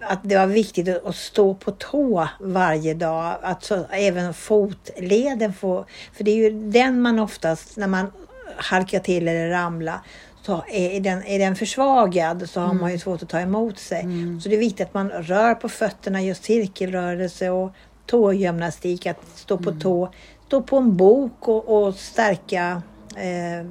Att 0.00 0.18
det 0.22 0.36
var 0.36 0.46
viktigt 0.46 0.88
att 0.88 1.06
att 1.06 1.16
stå 1.16 1.54
på 1.54 1.70
tå 1.70 2.28
varje 2.40 2.94
dag. 2.94 3.34
Att 3.42 3.64
så, 3.64 3.84
även 3.90 4.34
fotleden 4.34 5.52
får... 5.52 5.84
För 6.12 6.24
det 6.24 6.30
är 6.30 6.36
ju 6.36 6.70
den 6.70 7.00
man 7.02 7.18
oftast, 7.18 7.76
när 7.76 7.86
man 7.86 8.12
halkar 8.56 8.98
till 8.98 9.28
eller 9.28 9.48
ramlar, 9.50 9.98
så 10.42 10.64
är 10.68 11.00
den, 11.00 11.22
är 11.26 11.38
den 11.38 11.56
försvagad 11.56 12.50
så 12.50 12.60
har 12.60 12.74
man 12.74 12.92
ju 12.92 12.98
svårt 12.98 13.22
att 13.22 13.28
ta 13.28 13.40
emot 13.40 13.78
sig. 13.78 14.06
Så 14.42 14.48
det 14.48 14.54
är 14.54 14.58
viktigt 14.58 14.86
att 14.86 14.94
man 14.94 15.08
rör 15.10 15.54
på 15.54 15.68
fötterna, 15.68 16.22
gör 16.22 16.34
cirkelrörelse 16.34 17.50
och 17.50 17.72
tågymnastik, 18.06 19.06
att 19.06 19.20
stå 19.34 19.58
på 19.58 19.72
tå, 19.72 20.12
stå 20.46 20.62
på 20.62 20.76
en 20.76 20.96
bok 20.96 21.48
och, 21.48 21.84
och 21.84 21.94
stärka 21.94 22.82
eh, 23.16 23.66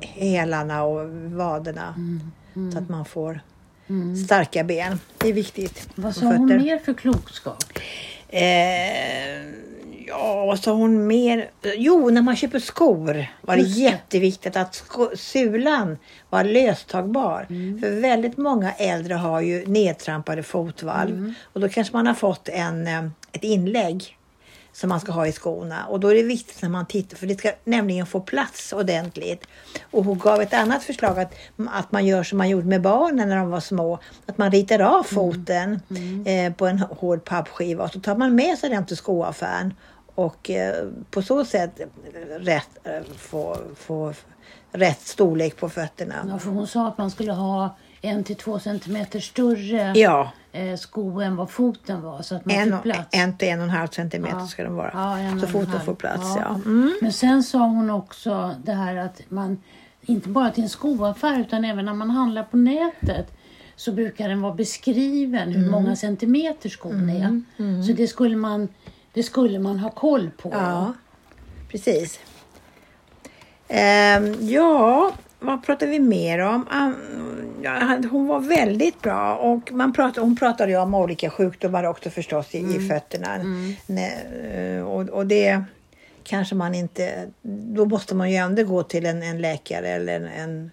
hälarna 0.00 0.82
och 0.82 1.10
vaderna. 1.10 1.94
Så 2.72 2.78
att 2.78 2.88
man 2.88 3.04
får 3.04 3.40
starka 4.26 4.64
ben. 4.64 5.00
Det 5.18 5.28
är 5.28 5.32
viktigt. 5.32 5.88
Vad 5.94 6.16
sa 6.16 6.26
hon 6.26 6.46
mer 6.46 6.78
för 6.78 6.94
klokskap? 6.94 7.64
Eh, 8.28 8.40
ja, 10.10 10.46
vad 10.46 10.58
sa 10.60 10.72
hon 10.72 11.06
mer? 11.06 11.50
Jo, 11.62 12.10
när 12.10 12.22
man 12.22 12.36
köper 12.36 12.58
skor 12.58 13.26
var 13.40 13.56
det 13.56 13.62
jätteviktigt 13.62 14.56
att 14.56 14.74
sko- 14.74 15.16
sulan 15.16 15.98
var 16.30 16.44
löstagbar. 16.44 17.46
Mm. 17.50 17.80
För 17.80 18.00
väldigt 18.00 18.36
många 18.36 18.72
äldre 18.72 19.14
har 19.14 19.40
ju 19.40 19.66
nedtrampade 19.66 20.42
fotvalv. 20.42 21.10
Mm. 21.10 21.34
Och 21.52 21.60
då 21.60 21.68
kanske 21.68 21.96
man 21.96 22.06
har 22.06 22.14
fått 22.14 22.48
en, 22.48 22.86
eh, 22.86 23.04
ett 23.32 23.44
inlägg 23.44 24.16
som 24.72 24.88
man 24.88 25.00
ska 25.00 25.12
ha 25.12 25.26
i 25.26 25.32
skorna. 25.32 25.86
Och 25.86 26.00
då 26.00 26.08
är 26.08 26.14
det 26.14 26.22
viktigt 26.22 26.62
när 26.62 26.68
man 26.68 26.86
tittar, 26.86 27.16
för 27.16 27.26
det 27.26 27.38
ska 27.38 27.52
nämligen 27.64 28.06
få 28.06 28.20
plats 28.20 28.72
ordentligt. 28.72 29.44
Och 29.90 30.04
hon 30.04 30.18
gav 30.18 30.40
ett 30.40 30.54
annat 30.54 30.82
förslag 30.82 31.18
att, 31.18 31.34
att 31.70 31.92
man 31.92 32.06
gör 32.06 32.22
som 32.22 32.38
man 32.38 32.48
gjorde 32.48 32.66
med 32.66 32.82
barnen 32.82 33.28
när 33.28 33.36
de 33.36 33.50
var 33.50 33.60
små. 33.60 33.98
Att 34.26 34.38
man 34.38 34.50
ritar 34.50 34.78
av 34.78 35.02
foten 35.02 35.80
Eh, 36.26 36.52
på 36.52 36.66
en 36.66 36.78
hård 36.78 37.24
pappskiva 37.24 37.84
och 37.84 37.90
så 37.90 38.00
tar 38.00 38.16
man 38.16 38.34
med 38.34 38.58
sig 38.58 38.70
den 38.70 38.86
till 38.86 38.96
skoaffären. 38.96 39.74
Och 40.26 40.50
eh, 40.50 40.88
på 41.10 41.22
så 41.22 41.44
sätt 41.44 41.80
rätt, 42.38 42.68
eh, 42.84 42.92
få, 43.16 43.56
få 43.76 44.12
rätt 44.72 45.00
storlek 45.00 45.56
på 45.56 45.68
fötterna. 45.68 46.14
Ja, 46.28 46.38
för 46.38 46.50
hon 46.50 46.66
sa 46.66 46.88
att 46.88 46.98
man 46.98 47.10
skulle 47.10 47.32
ha 47.32 47.76
en 48.02 48.24
till 48.24 48.36
två 48.36 48.58
centimeter 48.58 49.20
större 49.20 49.92
Ja, 49.96 50.30
eh, 50.52 50.76
sko 50.76 51.20
än 51.20 51.36
vad 51.36 51.50
foten 51.50 52.02
var 52.02 52.22
så 52.22 52.34
att 52.34 52.44
man 52.44 52.54
en, 52.56 52.72
fick 52.72 52.82
plats. 52.82 53.08
en 53.10 53.36
till 53.38 53.48
en 53.48 53.58
och 53.58 53.64
en 53.64 53.70
halv 53.70 53.88
centimeter 53.88 54.36
Ja. 54.38 54.46
ska 54.46 54.64
de 54.64 54.74
vara. 54.76 54.90
Ja, 54.94 55.40
så 55.40 55.46
foten 55.46 55.80
får 55.80 55.94
plats. 55.94 56.36
Ja. 56.36 56.54
Mm. 56.54 56.98
Men 57.02 57.12
sen 57.12 57.42
sa 57.42 57.58
hon 57.58 57.90
också 57.90 58.54
det 58.64 58.72
här 58.72 58.96
att 58.96 59.20
man 59.28 59.62
inte 60.02 60.28
bara 60.28 60.50
till 60.50 60.62
en 60.62 60.68
skoaffär 60.68 61.40
utan 61.40 61.64
även 61.64 61.84
när 61.84 61.94
man 61.94 62.10
handlar 62.10 62.42
på 62.42 62.56
nätet 62.56 63.32
så 63.76 63.92
brukar 63.92 64.28
den 64.28 64.42
vara 64.42 64.54
beskriven 64.54 65.48
hur 65.48 65.56
Mm. 65.58 65.70
många 65.70 65.96
centimeter 65.96 66.68
skon 66.68 67.10
är. 67.10 67.42
Så 67.86 67.92
det 67.92 68.06
skulle, 68.06 68.36
man, 68.36 68.68
det 69.12 69.22
skulle 69.22 69.58
man 69.58 69.78
ha 69.78 69.90
koll 69.90 70.30
på. 70.30 70.50
Ja, 70.52 70.92
precis. 71.68 72.20
Ehm, 73.68 74.36
ja, 74.40 75.12
vad 75.40 75.64
pratar 75.64 75.86
vi 75.86 76.00
mer 76.00 76.38
om? 76.38 76.66
Hon 78.10 78.26
var 78.26 78.40
väldigt 78.40 79.02
bra 79.02 79.36
och 79.36 79.72
man 79.72 79.92
pratade, 79.92 80.20
hon 80.20 80.36
pratade 80.36 80.72
ju 80.72 80.78
om 80.78 80.94
olika 80.94 81.30
sjukdomar 81.30 81.84
också 81.84 82.10
förstås 82.10 82.54
i, 82.54 82.58
i 82.58 82.88
fötterna. 82.88 83.36
Nej, 83.86 84.26
eh, 84.54 84.82
och, 84.82 85.08
och 85.08 85.26
det 85.26 85.64
kanske 86.24 86.54
man 86.54 86.74
inte... 86.74 87.28
Då 87.42 87.84
måste 87.84 88.14
man 88.14 88.30
ju 88.30 88.36
ändå 88.36 88.64
gå 88.64 88.82
till 88.82 89.06
en, 89.06 89.22
en 89.22 89.40
läkare 89.40 89.88
eller 89.88 90.16
en, 90.16 90.24
en, 90.24 90.70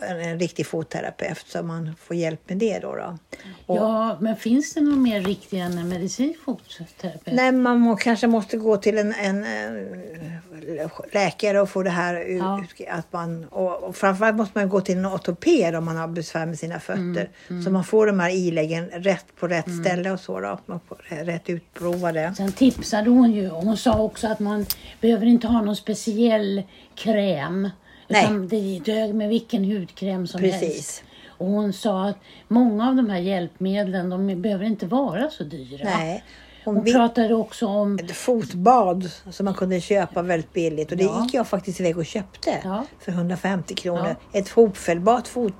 en, 0.00 0.20
en 0.20 0.38
riktig 0.38 0.66
fotterapeut 0.66 1.44
så 1.46 1.62
man 1.62 1.94
får 2.00 2.16
hjälp 2.16 2.48
med 2.48 2.58
det. 2.58 2.78
Då, 2.78 2.94
då. 2.96 3.18
Och, 3.66 3.76
Ja, 3.76 4.16
men 4.20 4.36
finns 4.36 4.74
det 4.74 4.80
något 4.80 4.98
mer 4.98 5.20
riktigt 5.20 5.60
än 5.60 5.78
en 5.78 5.88
medicinsk 5.88 6.40
fotterapeut? 6.40 7.20
Nej, 7.24 7.52
man 7.52 7.80
må, 7.80 7.96
kanske 7.96 8.26
måste 8.26 8.56
gå 8.56 8.76
till 8.76 8.98
en, 8.98 9.14
en, 9.14 9.44
eh, 9.44 10.88
läkare 11.12 11.60
och 11.60 11.70
få 11.70 11.82
det 11.82 11.90
här 11.90 12.20
ut. 12.20 12.38
Ja. 12.38 12.64
Att 12.88 13.12
man, 13.12 13.44
och, 13.44 13.82
och 13.82 13.96
framförallt 13.96 14.36
måste 14.36 14.58
man 14.58 14.68
gå 14.68 14.80
till 14.80 14.98
en 14.98 15.06
ortoped 15.06 15.74
om 15.74 15.84
man 15.84 15.96
har 15.96 16.08
besvär 16.08 16.46
med 16.46 16.58
sina 16.58 16.80
fötter. 16.80 17.28
Så 17.64 17.70
man 17.70 17.84
får 17.84 18.06
de 18.06 18.20
här 18.20 18.30
iläggen 18.30 18.86
rätt 18.86 19.26
på 19.36 19.48
rätt 19.48 19.80
ställe 19.80 20.10
och 20.10 20.20
så. 20.20 20.40
Då. 20.40 20.58
Man 20.66 20.80
får 20.88 20.96
rätt 21.08 21.50
utprovade. 21.50 22.34
Sen 22.36 22.52
tipsade 22.52 23.10
hon 23.10 23.32
ju 23.32 23.50
och 23.50 23.62
hon 23.62 23.76
sa 23.76 24.02
också 24.02 24.28
att 24.28 24.40
man 24.40 24.66
behöver 25.00 25.26
inte 25.26 25.46
ha 25.46 25.62
någon 25.62 25.76
speciell 25.76 26.62
kräm. 26.94 27.68
Utan 28.08 28.48
det 28.48 28.78
dög 28.84 29.14
med 29.14 29.28
vilken 29.28 29.64
hudkräm 29.64 30.26
som 30.26 30.40
helst. 30.40 30.60
Precis. 30.60 31.02
Och 31.38 31.46
hon 31.46 31.72
sa 31.72 32.08
att 32.08 32.16
många 32.48 32.88
av 32.88 32.94
de 32.96 33.10
här 33.10 33.18
hjälpmedlen 33.18 34.10
de 34.10 34.42
behöver 34.42 34.64
inte 34.64 34.86
vara 34.86 35.30
så 35.30 35.44
dyra. 35.44 35.84
Nej. 35.84 36.24
Hon 36.64 36.76
Hon 36.76 36.84
pratade 36.92 37.34
också 37.34 37.66
om 37.66 37.98
ett 37.98 38.10
fotbad 38.16 39.10
som 39.30 39.44
man 39.44 39.54
kunde 39.54 39.80
köpa 39.80 40.22
väldigt 40.22 40.52
billigt 40.52 40.90
och 40.92 40.96
det 40.98 41.04
Ja. 41.04 41.22
gick 41.22 41.34
jag 41.34 41.46
faktiskt 41.48 41.80
iväg 41.80 41.98
och 41.98 42.06
köpte 42.06 42.60
Ja. 42.64 42.84
för 43.00 43.12
150 43.12 43.74
kronor. 43.74 44.16
Ett 44.32 44.48
hopfällbart 44.48 45.26
fot... 45.28 45.52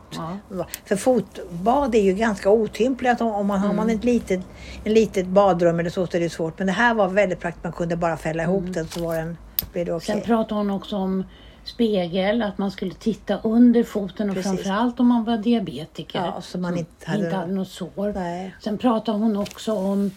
Ja. 0.51 0.67
För 0.85 0.97
fotbad 0.97 1.95
är 1.95 2.03
ju 2.03 2.13
ganska 2.13 2.51
otympligt 2.51 3.21
om, 3.21 3.47
man 3.47 3.59
har 3.59 3.65
Mm. 3.65 3.77
man 3.77 3.91
ett 3.91 4.05
litet, 4.05 4.41
en 4.85 4.93
litet 4.95 5.27
badrum 5.27 5.81
eller 5.81 5.91
så 5.91 6.07
så 6.07 6.17
är 6.17 6.21
det 6.21 6.31
svårt. 6.31 6.59
Men 6.59 6.67
det 6.67 6.73
här 6.73 6.95
var 6.95 7.09
väldigt 7.09 7.41
praktiskt, 7.41 7.65
man 7.65 7.73
kunde 7.73 7.97
bara 7.97 8.17
fälla 8.17 8.43
ihop 8.43 8.65
den 8.69 8.87
så 8.89 9.05
var 9.05 9.17
den, 9.17 9.37
blev 9.73 9.87
det 9.87 9.93
okej. 9.93 10.07
Sen 10.15 10.21
pratade 10.21 10.55
hon 10.61 10.71
också 10.71 10.97
om 10.97 11.25
spegel, 11.65 12.43
att 12.43 12.59
man 12.59 12.71
skulle 12.71 12.95
titta 12.95 13.39
under 13.43 13.83
foten 13.85 14.29
och 14.31 14.37
Precis. 14.37 14.51
framförallt 14.53 15.01
om 15.01 15.07
man 15.09 15.25
var 15.25 15.37
diabetiker. 15.37 16.19
Ja, 16.19 16.41
så 16.41 16.59
man 16.59 16.79
inte 16.79 17.11
hade- 17.11 17.25
inte 17.25 17.37
hade 17.37 17.53
något 17.53 17.69
sår. 17.69 18.13
Nej. 18.15 18.55
Sen 18.61 18.79
pratade 18.79 19.19
hon 19.19 19.37
också 19.37 19.73
om 19.73 20.11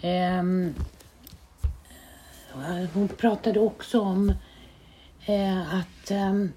ehm, 0.00 0.74
hon 2.94 3.08
pratade 3.08 3.60
också 3.60 4.00
om 4.00 4.32
eh, 5.26 5.74
att 5.78 6.10
ehm, 6.10 6.52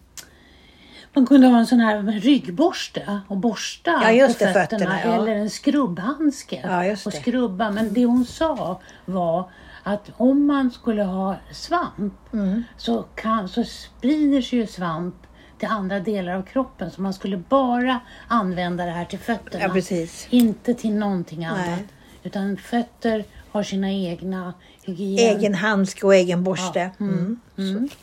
man 1.13 1.25
kunde 1.25 1.47
ha 1.47 1.57
en 1.59 1.67
sån 1.67 1.79
här 1.79 2.01
ryggborste 2.19 3.21
och 3.27 3.37
borsta 3.37 3.91
Ja, 3.91 4.27
på 4.27 4.33
det, 4.33 4.33
fötterna, 4.33 4.53
fötterna, 4.53 4.99
ja. 5.05 5.13
eller 5.21 5.35
en 5.35 5.49
skrubbhandske 5.49 6.61
Ja, 6.63 6.95
och 7.05 7.13
skrubba. 7.13 7.71
Men 7.71 7.93
det 7.93 8.05
hon 8.05 8.25
sa 8.25 8.79
var 9.05 9.49
att 9.87 10.11
om 10.17 10.45
man 10.45 10.71
skulle 10.71 11.03
ha 11.03 11.35
svamp 11.51 12.13
Mm. 12.33 12.63
så, 12.77 13.03
kan, 13.15 13.49
så 13.49 13.63
sprider 13.63 14.41
sig 14.41 14.59
ju 14.59 14.67
svamp 14.67 15.15
till 15.59 15.67
andra 15.67 15.99
delar 15.99 16.33
av 16.35 16.41
kroppen. 16.43 16.91
Så 16.91 17.01
man 17.01 17.13
skulle 17.13 17.37
bara 17.37 17.99
använda 18.27 18.85
det 18.85 18.91
här 18.91 19.05
till 19.05 19.19
fötterna. 19.19 19.81
Ja. 19.89 20.05
Inte 20.29 20.73
till 20.73 20.95
någonting 20.95 21.45
annat. 21.45 21.65
Nej. 21.67 21.87
Utan 22.23 22.57
fötter 22.57 23.25
har 23.51 23.63
sina 23.63 23.91
egna 23.91 24.53
hygien. 24.83 25.37
Egen 25.37 25.55
handske 25.55 26.05
och 26.05 26.15
egen 26.15 26.43
borste. 26.43 26.91
Mm. 26.99 27.39
Så. 27.55 27.95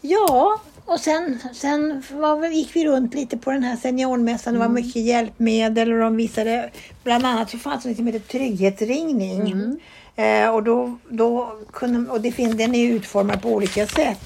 Ja, 0.00 0.60
och 0.86 1.00
sen, 1.00 1.38
sen 1.52 2.02
var, 2.12 2.46
gick 2.46 2.76
vi 2.76 2.86
runt 2.86 3.14
lite 3.14 3.36
på 3.38 3.50
den 3.50 3.62
här 3.62 3.76
seniormässan. 3.76 4.54
Det 4.54 4.60
var 4.60 4.68
mycket 4.68 5.02
hjälpmedel 5.02 5.92
och 5.92 5.98
de 5.98 6.16
visade, 6.16 6.70
bland 7.04 7.26
annat 7.26 7.50
så 7.50 7.58
fanns 7.58 7.82
det 7.82 7.88
något 7.88 7.96
som 7.96 8.06
heter 8.06 8.18
trygghetsringning. 8.18 9.80
Eh, 10.16 10.48
och, 10.48 10.62
då, 10.62 10.98
då 11.08 11.58
kunde, 11.72 12.10
och 12.10 12.20
det 12.20 12.32
finns, 12.32 12.56
den 12.56 12.74
är 12.74 12.92
utformad 12.92 13.42
på 13.42 13.48
olika 13.48 13.86
sätt. 13.86 14.20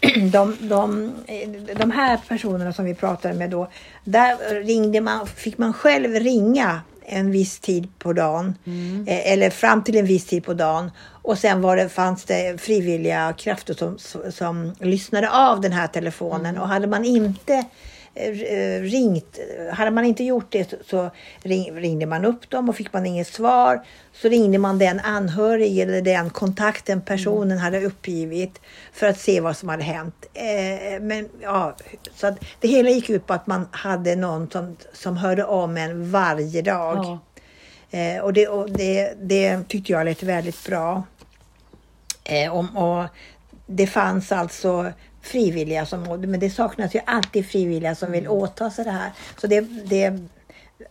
De, 0.32 0.56
de, 0.60 1.12
eh, 1.26 1.48
de 1.76 1.90
här 1.90 2.20
personerna 2.28 2.72
som 2.72 2.84
vi 2.84 2.94
pratade 2.94 3.34
med 3.34 3.50
då, 3.50 3.68
där 4.04 4.62
ringde 4.64 5.00
man, 5.00 5.26
fick 5.26 5.58
man 5.58 5.72
själv 5.72 6.14
ringa 6.14 6.80
en 7.06 7.30
viss 7.30 7.60
tid 7.60 7.88
på 7.98 8.12
dagen. 8.12 8.54
Eh, 9.06 9.32
Eller 9.32 9.50
fram 9.50 9.84
till 9.84 9.96
en 9.96 10.06
viss 10.06 10.26
tid 10.26 10.44
på 10.44 10.54
dagen. 10.54 10.90
Och 11.22 11.38
sen 11.38 11.62
var 11.62 11.76
det, 11.76 11.88
fanns 11.88 12.24
det 12.24 12.60
frivilliga 12.60 13.32
krafter 13.38 13.74
som, 13.74 13.98
som 14.32 14.72
lyssnade 14.80 15.30
av 15.30 15.60
den 15.60 15.72
här 15.72 15.86
telefonen. 15.86 16.58
Och 16.58 16.68
hade 16.68 16.86
man 16.86 17.04
inte 17.04 17.64
ringt, 18.80 19.38
hade 19.72 19.90
man 19.90 20.04
inte 20.04 20.24
gjort 20.24 20.46
det 20.50 20.70
så, 20.70 20.76
så 20.84 21.10
ring, 21.42 21.76
ringde 21.76 22.06
man 22.06 22.24
upp 22.24 22.50
dem 22.50 22.68
och 22.68 22.76
fick 22.76 22.92
man 22.92 23.06
inget 23.06 23.26
svar 23.26 23.82
så 24.12 24.28
ringde 24.28 24.58
man 24.58 24.78
den 24.78 25.00
anhörig 25.00 25.78
eller 25.78 26.02
den 26.02 26.30
kontakten 26.30 27.00
personen 27.00 27.58
hade 27.58 27.84
uppgivit 27.84 28.60
för 28.92 29.06
att 29.06 29.18
se 29.18 29.40
vad 29.40 29.56
som 29.56 29.68
hade 29.68 29.82
hänt. 29.82 30.26
Eh, 30.34 31.00
men, 31.00 31.28
ja, 31.40 31.76
så 32.14 32.36
det 32.60 32.68
hela 32.68 32.90
gick 32.90 33.10
ut 33.10 33.26
på 33.26 33.34
att 33.34 33.46
man 33.46 33.68
hade 33.70 34.16
någon 34.16 34.50
som, 34.50 34.76
som 34.92 35.16
hörde 35.16 35.44
om 35.44 35.76
en 35.76 36.10
varje 36.10 36.62
dag. 36.62 36.96
Ja. 37.90 37.98
Eh, 37.98 38.22
och 38.22 38.32
det, 38.32 38.48
och 38.48 38.70
det, 38.70 39.14
det 39.20 39.68
tyckte 39.68 39.92
jag 39.92 40.04
lät 40.04 40.22
väldigt 40.22 40.66
bra. 40.66 41.02
Eh, 42.24 42.54
om, 42.54 42.76
och 42.76 43.04
det 43.66 43.86
fanns 43.86 44.32
alltså 44.32 44.92
frivilliga 45.22 45.86
som 45.86 46.02
men 46.02 46.40
det 46.40 46.50
saknas 46.50 46.94
ju 46.94 47.00
alltid 47.06 47.46
frivilliga 47.46 47.94
som 47.94 48.12
vill 48.12 48.28
åta 48.28 48.70
sig 48.70 48.84
det 48.84 48.90
här. 48.90 49.12
Så 49.40 49.46
det, 49.46 49.60
det 49.84 50.18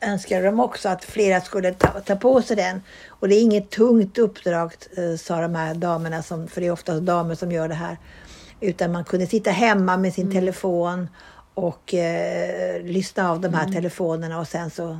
önskade 0.02 0.46
de 0.46 0.60
också 0.60 0.90
att 0.90 1.04
flera 1.04 1.42
skulle 1.42 1.74
ta, 1.74 1.88
ta 1.88 2.16
på 2.16 2.42
sig 2.42 2.56
den. 2.56 2.82
Och 3.08 3.28
det 3.28 3.36
är 3.36 3.42
inget 3.42 3.70
tungt 3.70 4.18
uppdrag, 4.18 4.74
eh, 4.98 5.18
sa 5.18 5.42
de 5.42 5.56
här 5.56 5.76
damerna, 5.76 6.24
som, 6.24 6.48
för 6.48 6.62
det 6.62 6.68
är 6.68 6.72
oftast 6.72 7.02
damer 7.02 7.36
som 7.36 7.52
gör 7.52 7.68
det 7.68 7.76
här. 7.76 7.98
Utan 8.60 8.92
man 8.92 9.04
kunde 9.04 9.28
sitta 9.28 9.52
hemma 9.52 9.98
med 9.98 10.14
sin 10.14 10.32
telefon 10.32 11.08
och 11.54 11.94
eh, 11.94 12.84
lyssna 12.84 13.32
av 13.32 13.42
de 13.42 13.54
här 13.54 13.72
telefonerna 13.72 14.40
och 14.40 14.48
sen 14.48 14.70
så, 14.70 15.00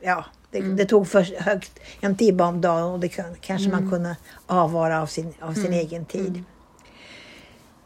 ja, 0.00 0.24
det, 0.50 0.60
det 0.60 0.84
tog 0.84 1.08
först 1.08 1.34
högst 1.34 1.80
en 2.00 2.16
timme 2.16 2.42
om 2.42 2.60
dagen 2.60 2.84
och 2.84 3.00
det 3.00 3.08
kan, 3.08 3.34
kanske 3.40 3.70
man 3.70 3.90
kunde 3.90 4.16
avvara 4.46 5.02
av 5.02 5.06
sin, 5.06 5.34
av 5.40 5.52
sin 5.52 5.72
egen 5.72 6.04
tid. 6.04 6.44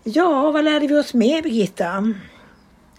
Ja, 0.05 0.51
vad 0.51 0.65
lärde 0.65 0.87
vi 0.87 1.01
oss 1.01 1.15
mer 1.15 1.43
Birgitta? 1.43 2.15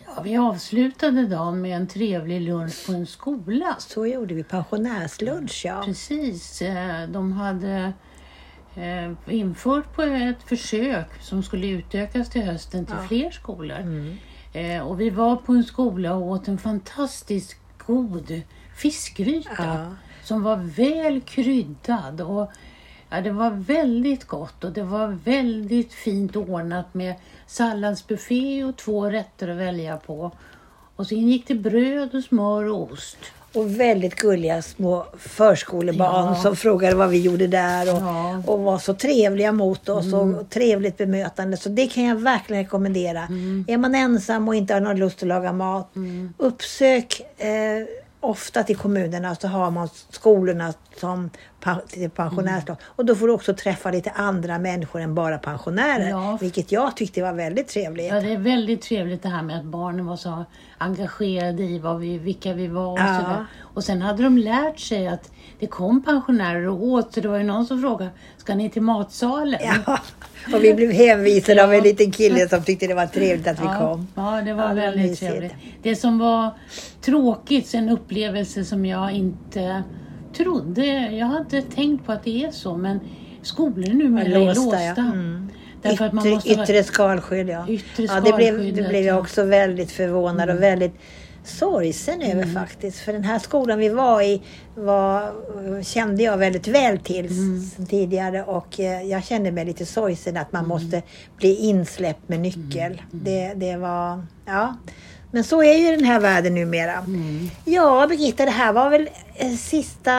Ja, 0.06 0.22
vi 0.24 0.38
avslutade 0.38 1.26
dagen 1.28 1.62
med 1.62 1.76
en 1.78 1.88
trevlig 1.88 2.42
lunch 2.42 2.86
på 2.86 2.92
en 2.94 3.08
skola. 3.08 3.76
Så 3.80 4.08
gjorde 4.08 4.34
vi 4.34 4.44
pensionärslunch 4.44 5.62
ja. 5.66 5.82
Precis. 5.86 6.62
eh, 6.62 7.08
De 7.10 7.32
hade 7.32 7.94
eh, 8.76 9.34
infört 9.36 9.96
på 9.96 10.02
ett 10.02 10.44
försök 10.44 11.22
som 11.22 11.44
skulle 11.44 11.68
utökas 11.68 12.30
till 12.30 12.42
hösten 12.42 12.86
till 12.86 12.96
fler 13.08 13.32
skolor. 13.32 13.78
Mm. 13.80 14.18
Eh, 14.54 14.82
Och 14.88 15.02
vi 15.02 15.10
var 15.10 15.36
på 15.36 15.54
en 15.54 15.64
skola 15.64 16.14
och 16.16 16.28
åt 16.28 16.48
en 16.48 16.58
fantastiskt 16.58 17.56
god 17.88 18.42
fiskgryta 18.76 19.52
Ja. 19.58 19.86
som 20.24 20.44
var 20.44 20.56
väl 20.58 21.22
kryddad. 21.22 22.22
Och 22.22 22.52
Ja, 23.12 23.22
det 23.22 23.32
var 23.32 23.50
väldigt 23.52 24.26
gott 24.28 24.64
och 24.64 24.72
det 24.72 24.84
var 24.84 25.18
väldigt 25.24 25.94
fint 25.94 26.36
ordnat 26.36 26.94
med 26.94 27.16
salladsbuffé 27.48 28.64
och 28.64 28.78
två 28.78 29.06
rätter 29.10 29.48
att 29.48 29.58
välja 29.58 29.98
på. 29.98 30.32
Och 30.96 31.08
sen 31.08 31.28
gick 31.30 31.48
det 31.48 31.56
bröd 31.56 32.16
och 32.16 32.24
smör 32.24 32.66
och 32.66 32.92
ost. 32.92 33.18
Och 33.54 33.80
väldigt 33.80 34.16
gulliga 34.16 34.62
små 34.62 35.06
förskolebarn 35.18 36.26
Ja. 36.26 36.36
som 36.36 36.56
frågade 36.56 36.96
vad 36.96 37.10
vi 37.10 37.22
gjorde 37.22 37.48
där 37.48 37.96
och, 37.96 38.02
Ja. 38.02 38.30
Mm. 38.30 38.42
och 38.46 38.60
var 38.60 38.78
så 38.78 38.94
trevliga 38.94 39.52
mot 39.52 39.90
oss 39.90 40.14
och 40.14 40.50
trevligt 40.50 40.98
bemötande. 40.98 41.58
Så 41.58 41.70
det 41.70 41.88
kan 41.88 42.04
jag 42.04 42.16
verkligen 42.16 42.64
rekommendera. 42.64 43.20
Mm. 43.22 43.66
Är 43.68 43.78
man 43.78 43.96
ensam 43.96 44.48
och 44.48 44.56
inte 44.56 44.74
har 44.74 44.82
någon 44.82 44.98
lust 45.00 45.22
att 45.24 45.28
laga 45.28 45.54
mat, 45.54 45.90
uppsök 46.38 47.22
eh, 47.38 47.48
ofta 48.20 48.64
till 48.64 48.78
kommunerna 48.78 49.36
så 49.36 49.48
har 49.48 49.72
man 49.72 49.90
skolorna 50.10 50.74
som 51.00 51.30
till 51.88 52.10
pensionärslag. 52.10 52.78
Mm. 52.78 52.92
Och 52.96 53.06
då 53.06 53.16
får 53.16 53.28
du 53.28 53.34
också 53.34 53.54
träffa 53.54 53.92
lite 53.92 54.10
andra 54.12 54.60
människor 54.60 55.02
än 55.02 55.16
bara 55.16 55.38
pensionärer. 55.38 56.10
Ja. 56.10 56.38
Vilket 56.42 56.72
jag 56.72 56.96
tyckte 56.98 57.22
var 57.22 57.34
väldigt 57.34 57.68
trevligt. 57.68 58.08
Ja, 58.12 58.22
det 58.22 58.34
är 58.34 58.38
väldigt 58.38 58.82
trevligt 58.82 59.24
det 59.24 59.30
här 59.30 59.42
med 59.44 59.58
att 59.60 59.66
barnen 59.66 60.06
var 60.06 60.16
så 60.16 60.46
engagerade 60.78 61.64
i 61.64 61.80
vad 61.80 62.00
vi, 62.00 62.18
vilka 62.18 62.54
vi 62.54 62.68
var 62.68 62.92
och 62.92 63.00
Ja. 63.00 63.20
sådär. 63.22 63.46
Och 63.74 63.84
sen 63.84 64.02
hade 64.02 64.24
de 64.24 64.38
lärt 64.38 64.80
sig 64.80 65.08
att 65.08 65.32
det 65.60 65.68
kom 65.68 66.04
pensionärer 66.04 66.68
och 66.68 66.84
åt, 66.84 67.14
så 67.14 67.22
det 67.22 67.28
var 67.28 67.38
ju 67.38 67.44
någon 67.44 67.66
som 67.66 67.82
frågade, 67.82 68.12
ska 68.38 68.56
ni 68.56 68.70
till 68.70 68.82
matsalen? 68.82 69.60
Ja, 69.86 70.00
och 70.54 70.64
vi 70.64 70.74
blev 70.74 70.92
hänvisade 70.92 71.64
av 71.64 71.70
en 71.72 71.78
Ja. 71.78 71.84
liten 71.84 72.12
kille 72.12 72.50
som 72.50 72.64
tyckte 72.64 72.88
det 72.88 72.94
var 72.94 73.06
trevligt 73.06 73.48
att 73.48 73.60
vi 73.62 73.66
Ja, 73.66 73.78
kom. 73.80 74.08
ja, 74.16 74.42
det 74.42 74.54
var 74.54 74.68
Ja, 74.68 74.74
väldigt 74.74 75.20
trevligt. 75.20 75.54
Det 75.82 75.96
som 75.96 76.20
var 76.20 76.50
tråkigt, 77.02 77.74
en 77.74 77.90
upplevelse 77.90 78.66
som 78.66 78.86
jag 78.86 79.12
inte 79.12 79.84
trodde, 80.34 80.86
jag 81.12 81.38
inte 81.42 81.62
tänkt 81.62 82.06
på 82.06 82.12
att 82.12 82.24
det 82.24 82.44
är 82.46 82.52
så, 82.52 82.78
men 82.78 83.00
skolor 83.42 83.94
numera 83.94 84.26
är 84.26 84.46
Låsta, 84.46 84.62
låsta. 84.64 84.82
ja. 84.84 84.96
Mm. 85.14 85.50
Därför 85.82 86.06
att 86.06 86.14
man 86.14 86.26
Yttre, 86.26 86.36
måste 86.36 86.56
vara- 86.56 86.64
yttre 86.64 86.84
skalskydd, 86.84 87.50
ja. 87.50 87.68
Yttre 87.70 88.04
ja 88.04 88.22
det, 88.22 88.34
blev, 88.34 88.58
det 88.76 88.90
blev 88.90 89.04
jag 89.04 89.16
ja. 89.16 89.20
också 89.20 89.44
väldigt 89.44 89.92
förvånad 89.92 90.50
och 90.50 90.62
väldigt 90.64 90.94
sorgsen 91.44 92.22
över 92.22 92.44
Mm. 92.44 92.54
faktiskt. 92.54 93.00
För 93.00 93.14
den 93.14 93.24
här 93.24 93.40
skolan 93.40 93.80
vi 93.80 93.90
var 93.90 94.22
i 94.22 94.42
var, 94.76 95.34
kände 95.84 96.24
jag 96.24 96.38
väldigt 96.38 96.68
väl 96.68 96.98
till 97.00 97.26
Mm. 97.26 97.62
tidigare 97.90 98.44
och 98.44 98.80
eh, 98.80 99.02
jag 99.04 99.24
kände 99.24 99.52
mig 99.52 99.66
lite 99.66 99.86
sorgsen 99.86 100.38
att 100.38 100.54
Mm. 100.54 100.62
man 100.68 100.68
måste 100.82 101.02
bli 101.38 101.56
insläppt 101.56 102.30
med 102.30 102.40
nyckel. 102.40 103.02
Det, 103.12 103.54
det 103.56 103.78
var, 103.78 104.26
ja. 104.46 104.76
Men 105.32 105.44
så 105.44 105.64
är 105.64 105.78
ju 105.78 105.96
den 105.96 106.06
här 106.06 106.20
världen 106.20 106.54
numera. 106.56 106.94
Mm. 106.94 107.50
Ja, 107.66 108.08
Birgitta, 108.10 108.46
det 108.46 108.52
här 108.52 108.74
var 108.74 108.90
väl 108.90 109.10
eh, 109.36 109.52
sista 109.52 110.12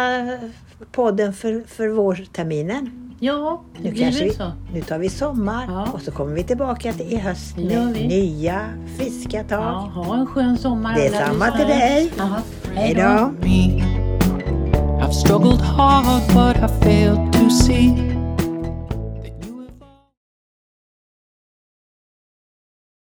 podden 0.92 1.32
för, 1.34 1.62
för 1.68 1.88
vårterminen. 1.88 2.98
Ja, 3.20 3.62
det 3.76 3.82
Nu, 3.84 3.90
blir 3.90 4.02
kanske 4.04 4.24
vi, 4.24 4.30
så. 4.30 4.52
nu 4.74 4.80
tar 4.82 4.98
vi 4.98 5.08
sommar 5.08 5.64
Ja. 5.68 5.88
och 5.92 6.00
så 6.02 6.10
kommer 6.10 6.34
vi 6.34 6.42
tillbaka 6.44 6.92
till 6.92 7.12
i 7.12 7.16
höst 7.16 7.56
med 7.56 7.92
nya 7.92 8.60
friska 8.98 9.44
tag. 9.44 9.58
Ja, 9.62 9.92
ha 9.94 10.14
en 10.16 10.26
skön 10.26 10.58
sommar. 10.58 10.94
Det 10.94 11.06
är 11.06 11.16
alla 11.16 11.26
samma 11.26 11.56
till 11.56 11.66
dig. 11.66 12.12
Ja, 12.18 12.28
Hej 12.74 12.94
då! 12.94 13.32
I've 15.02 15.12
struggled 15.12 15.60
hard, 15.60 16.22
but 16.34 16.56
I 16.56 16.68
failed 16.84 17.32
to 17.32 17.50
see 17.50 18.11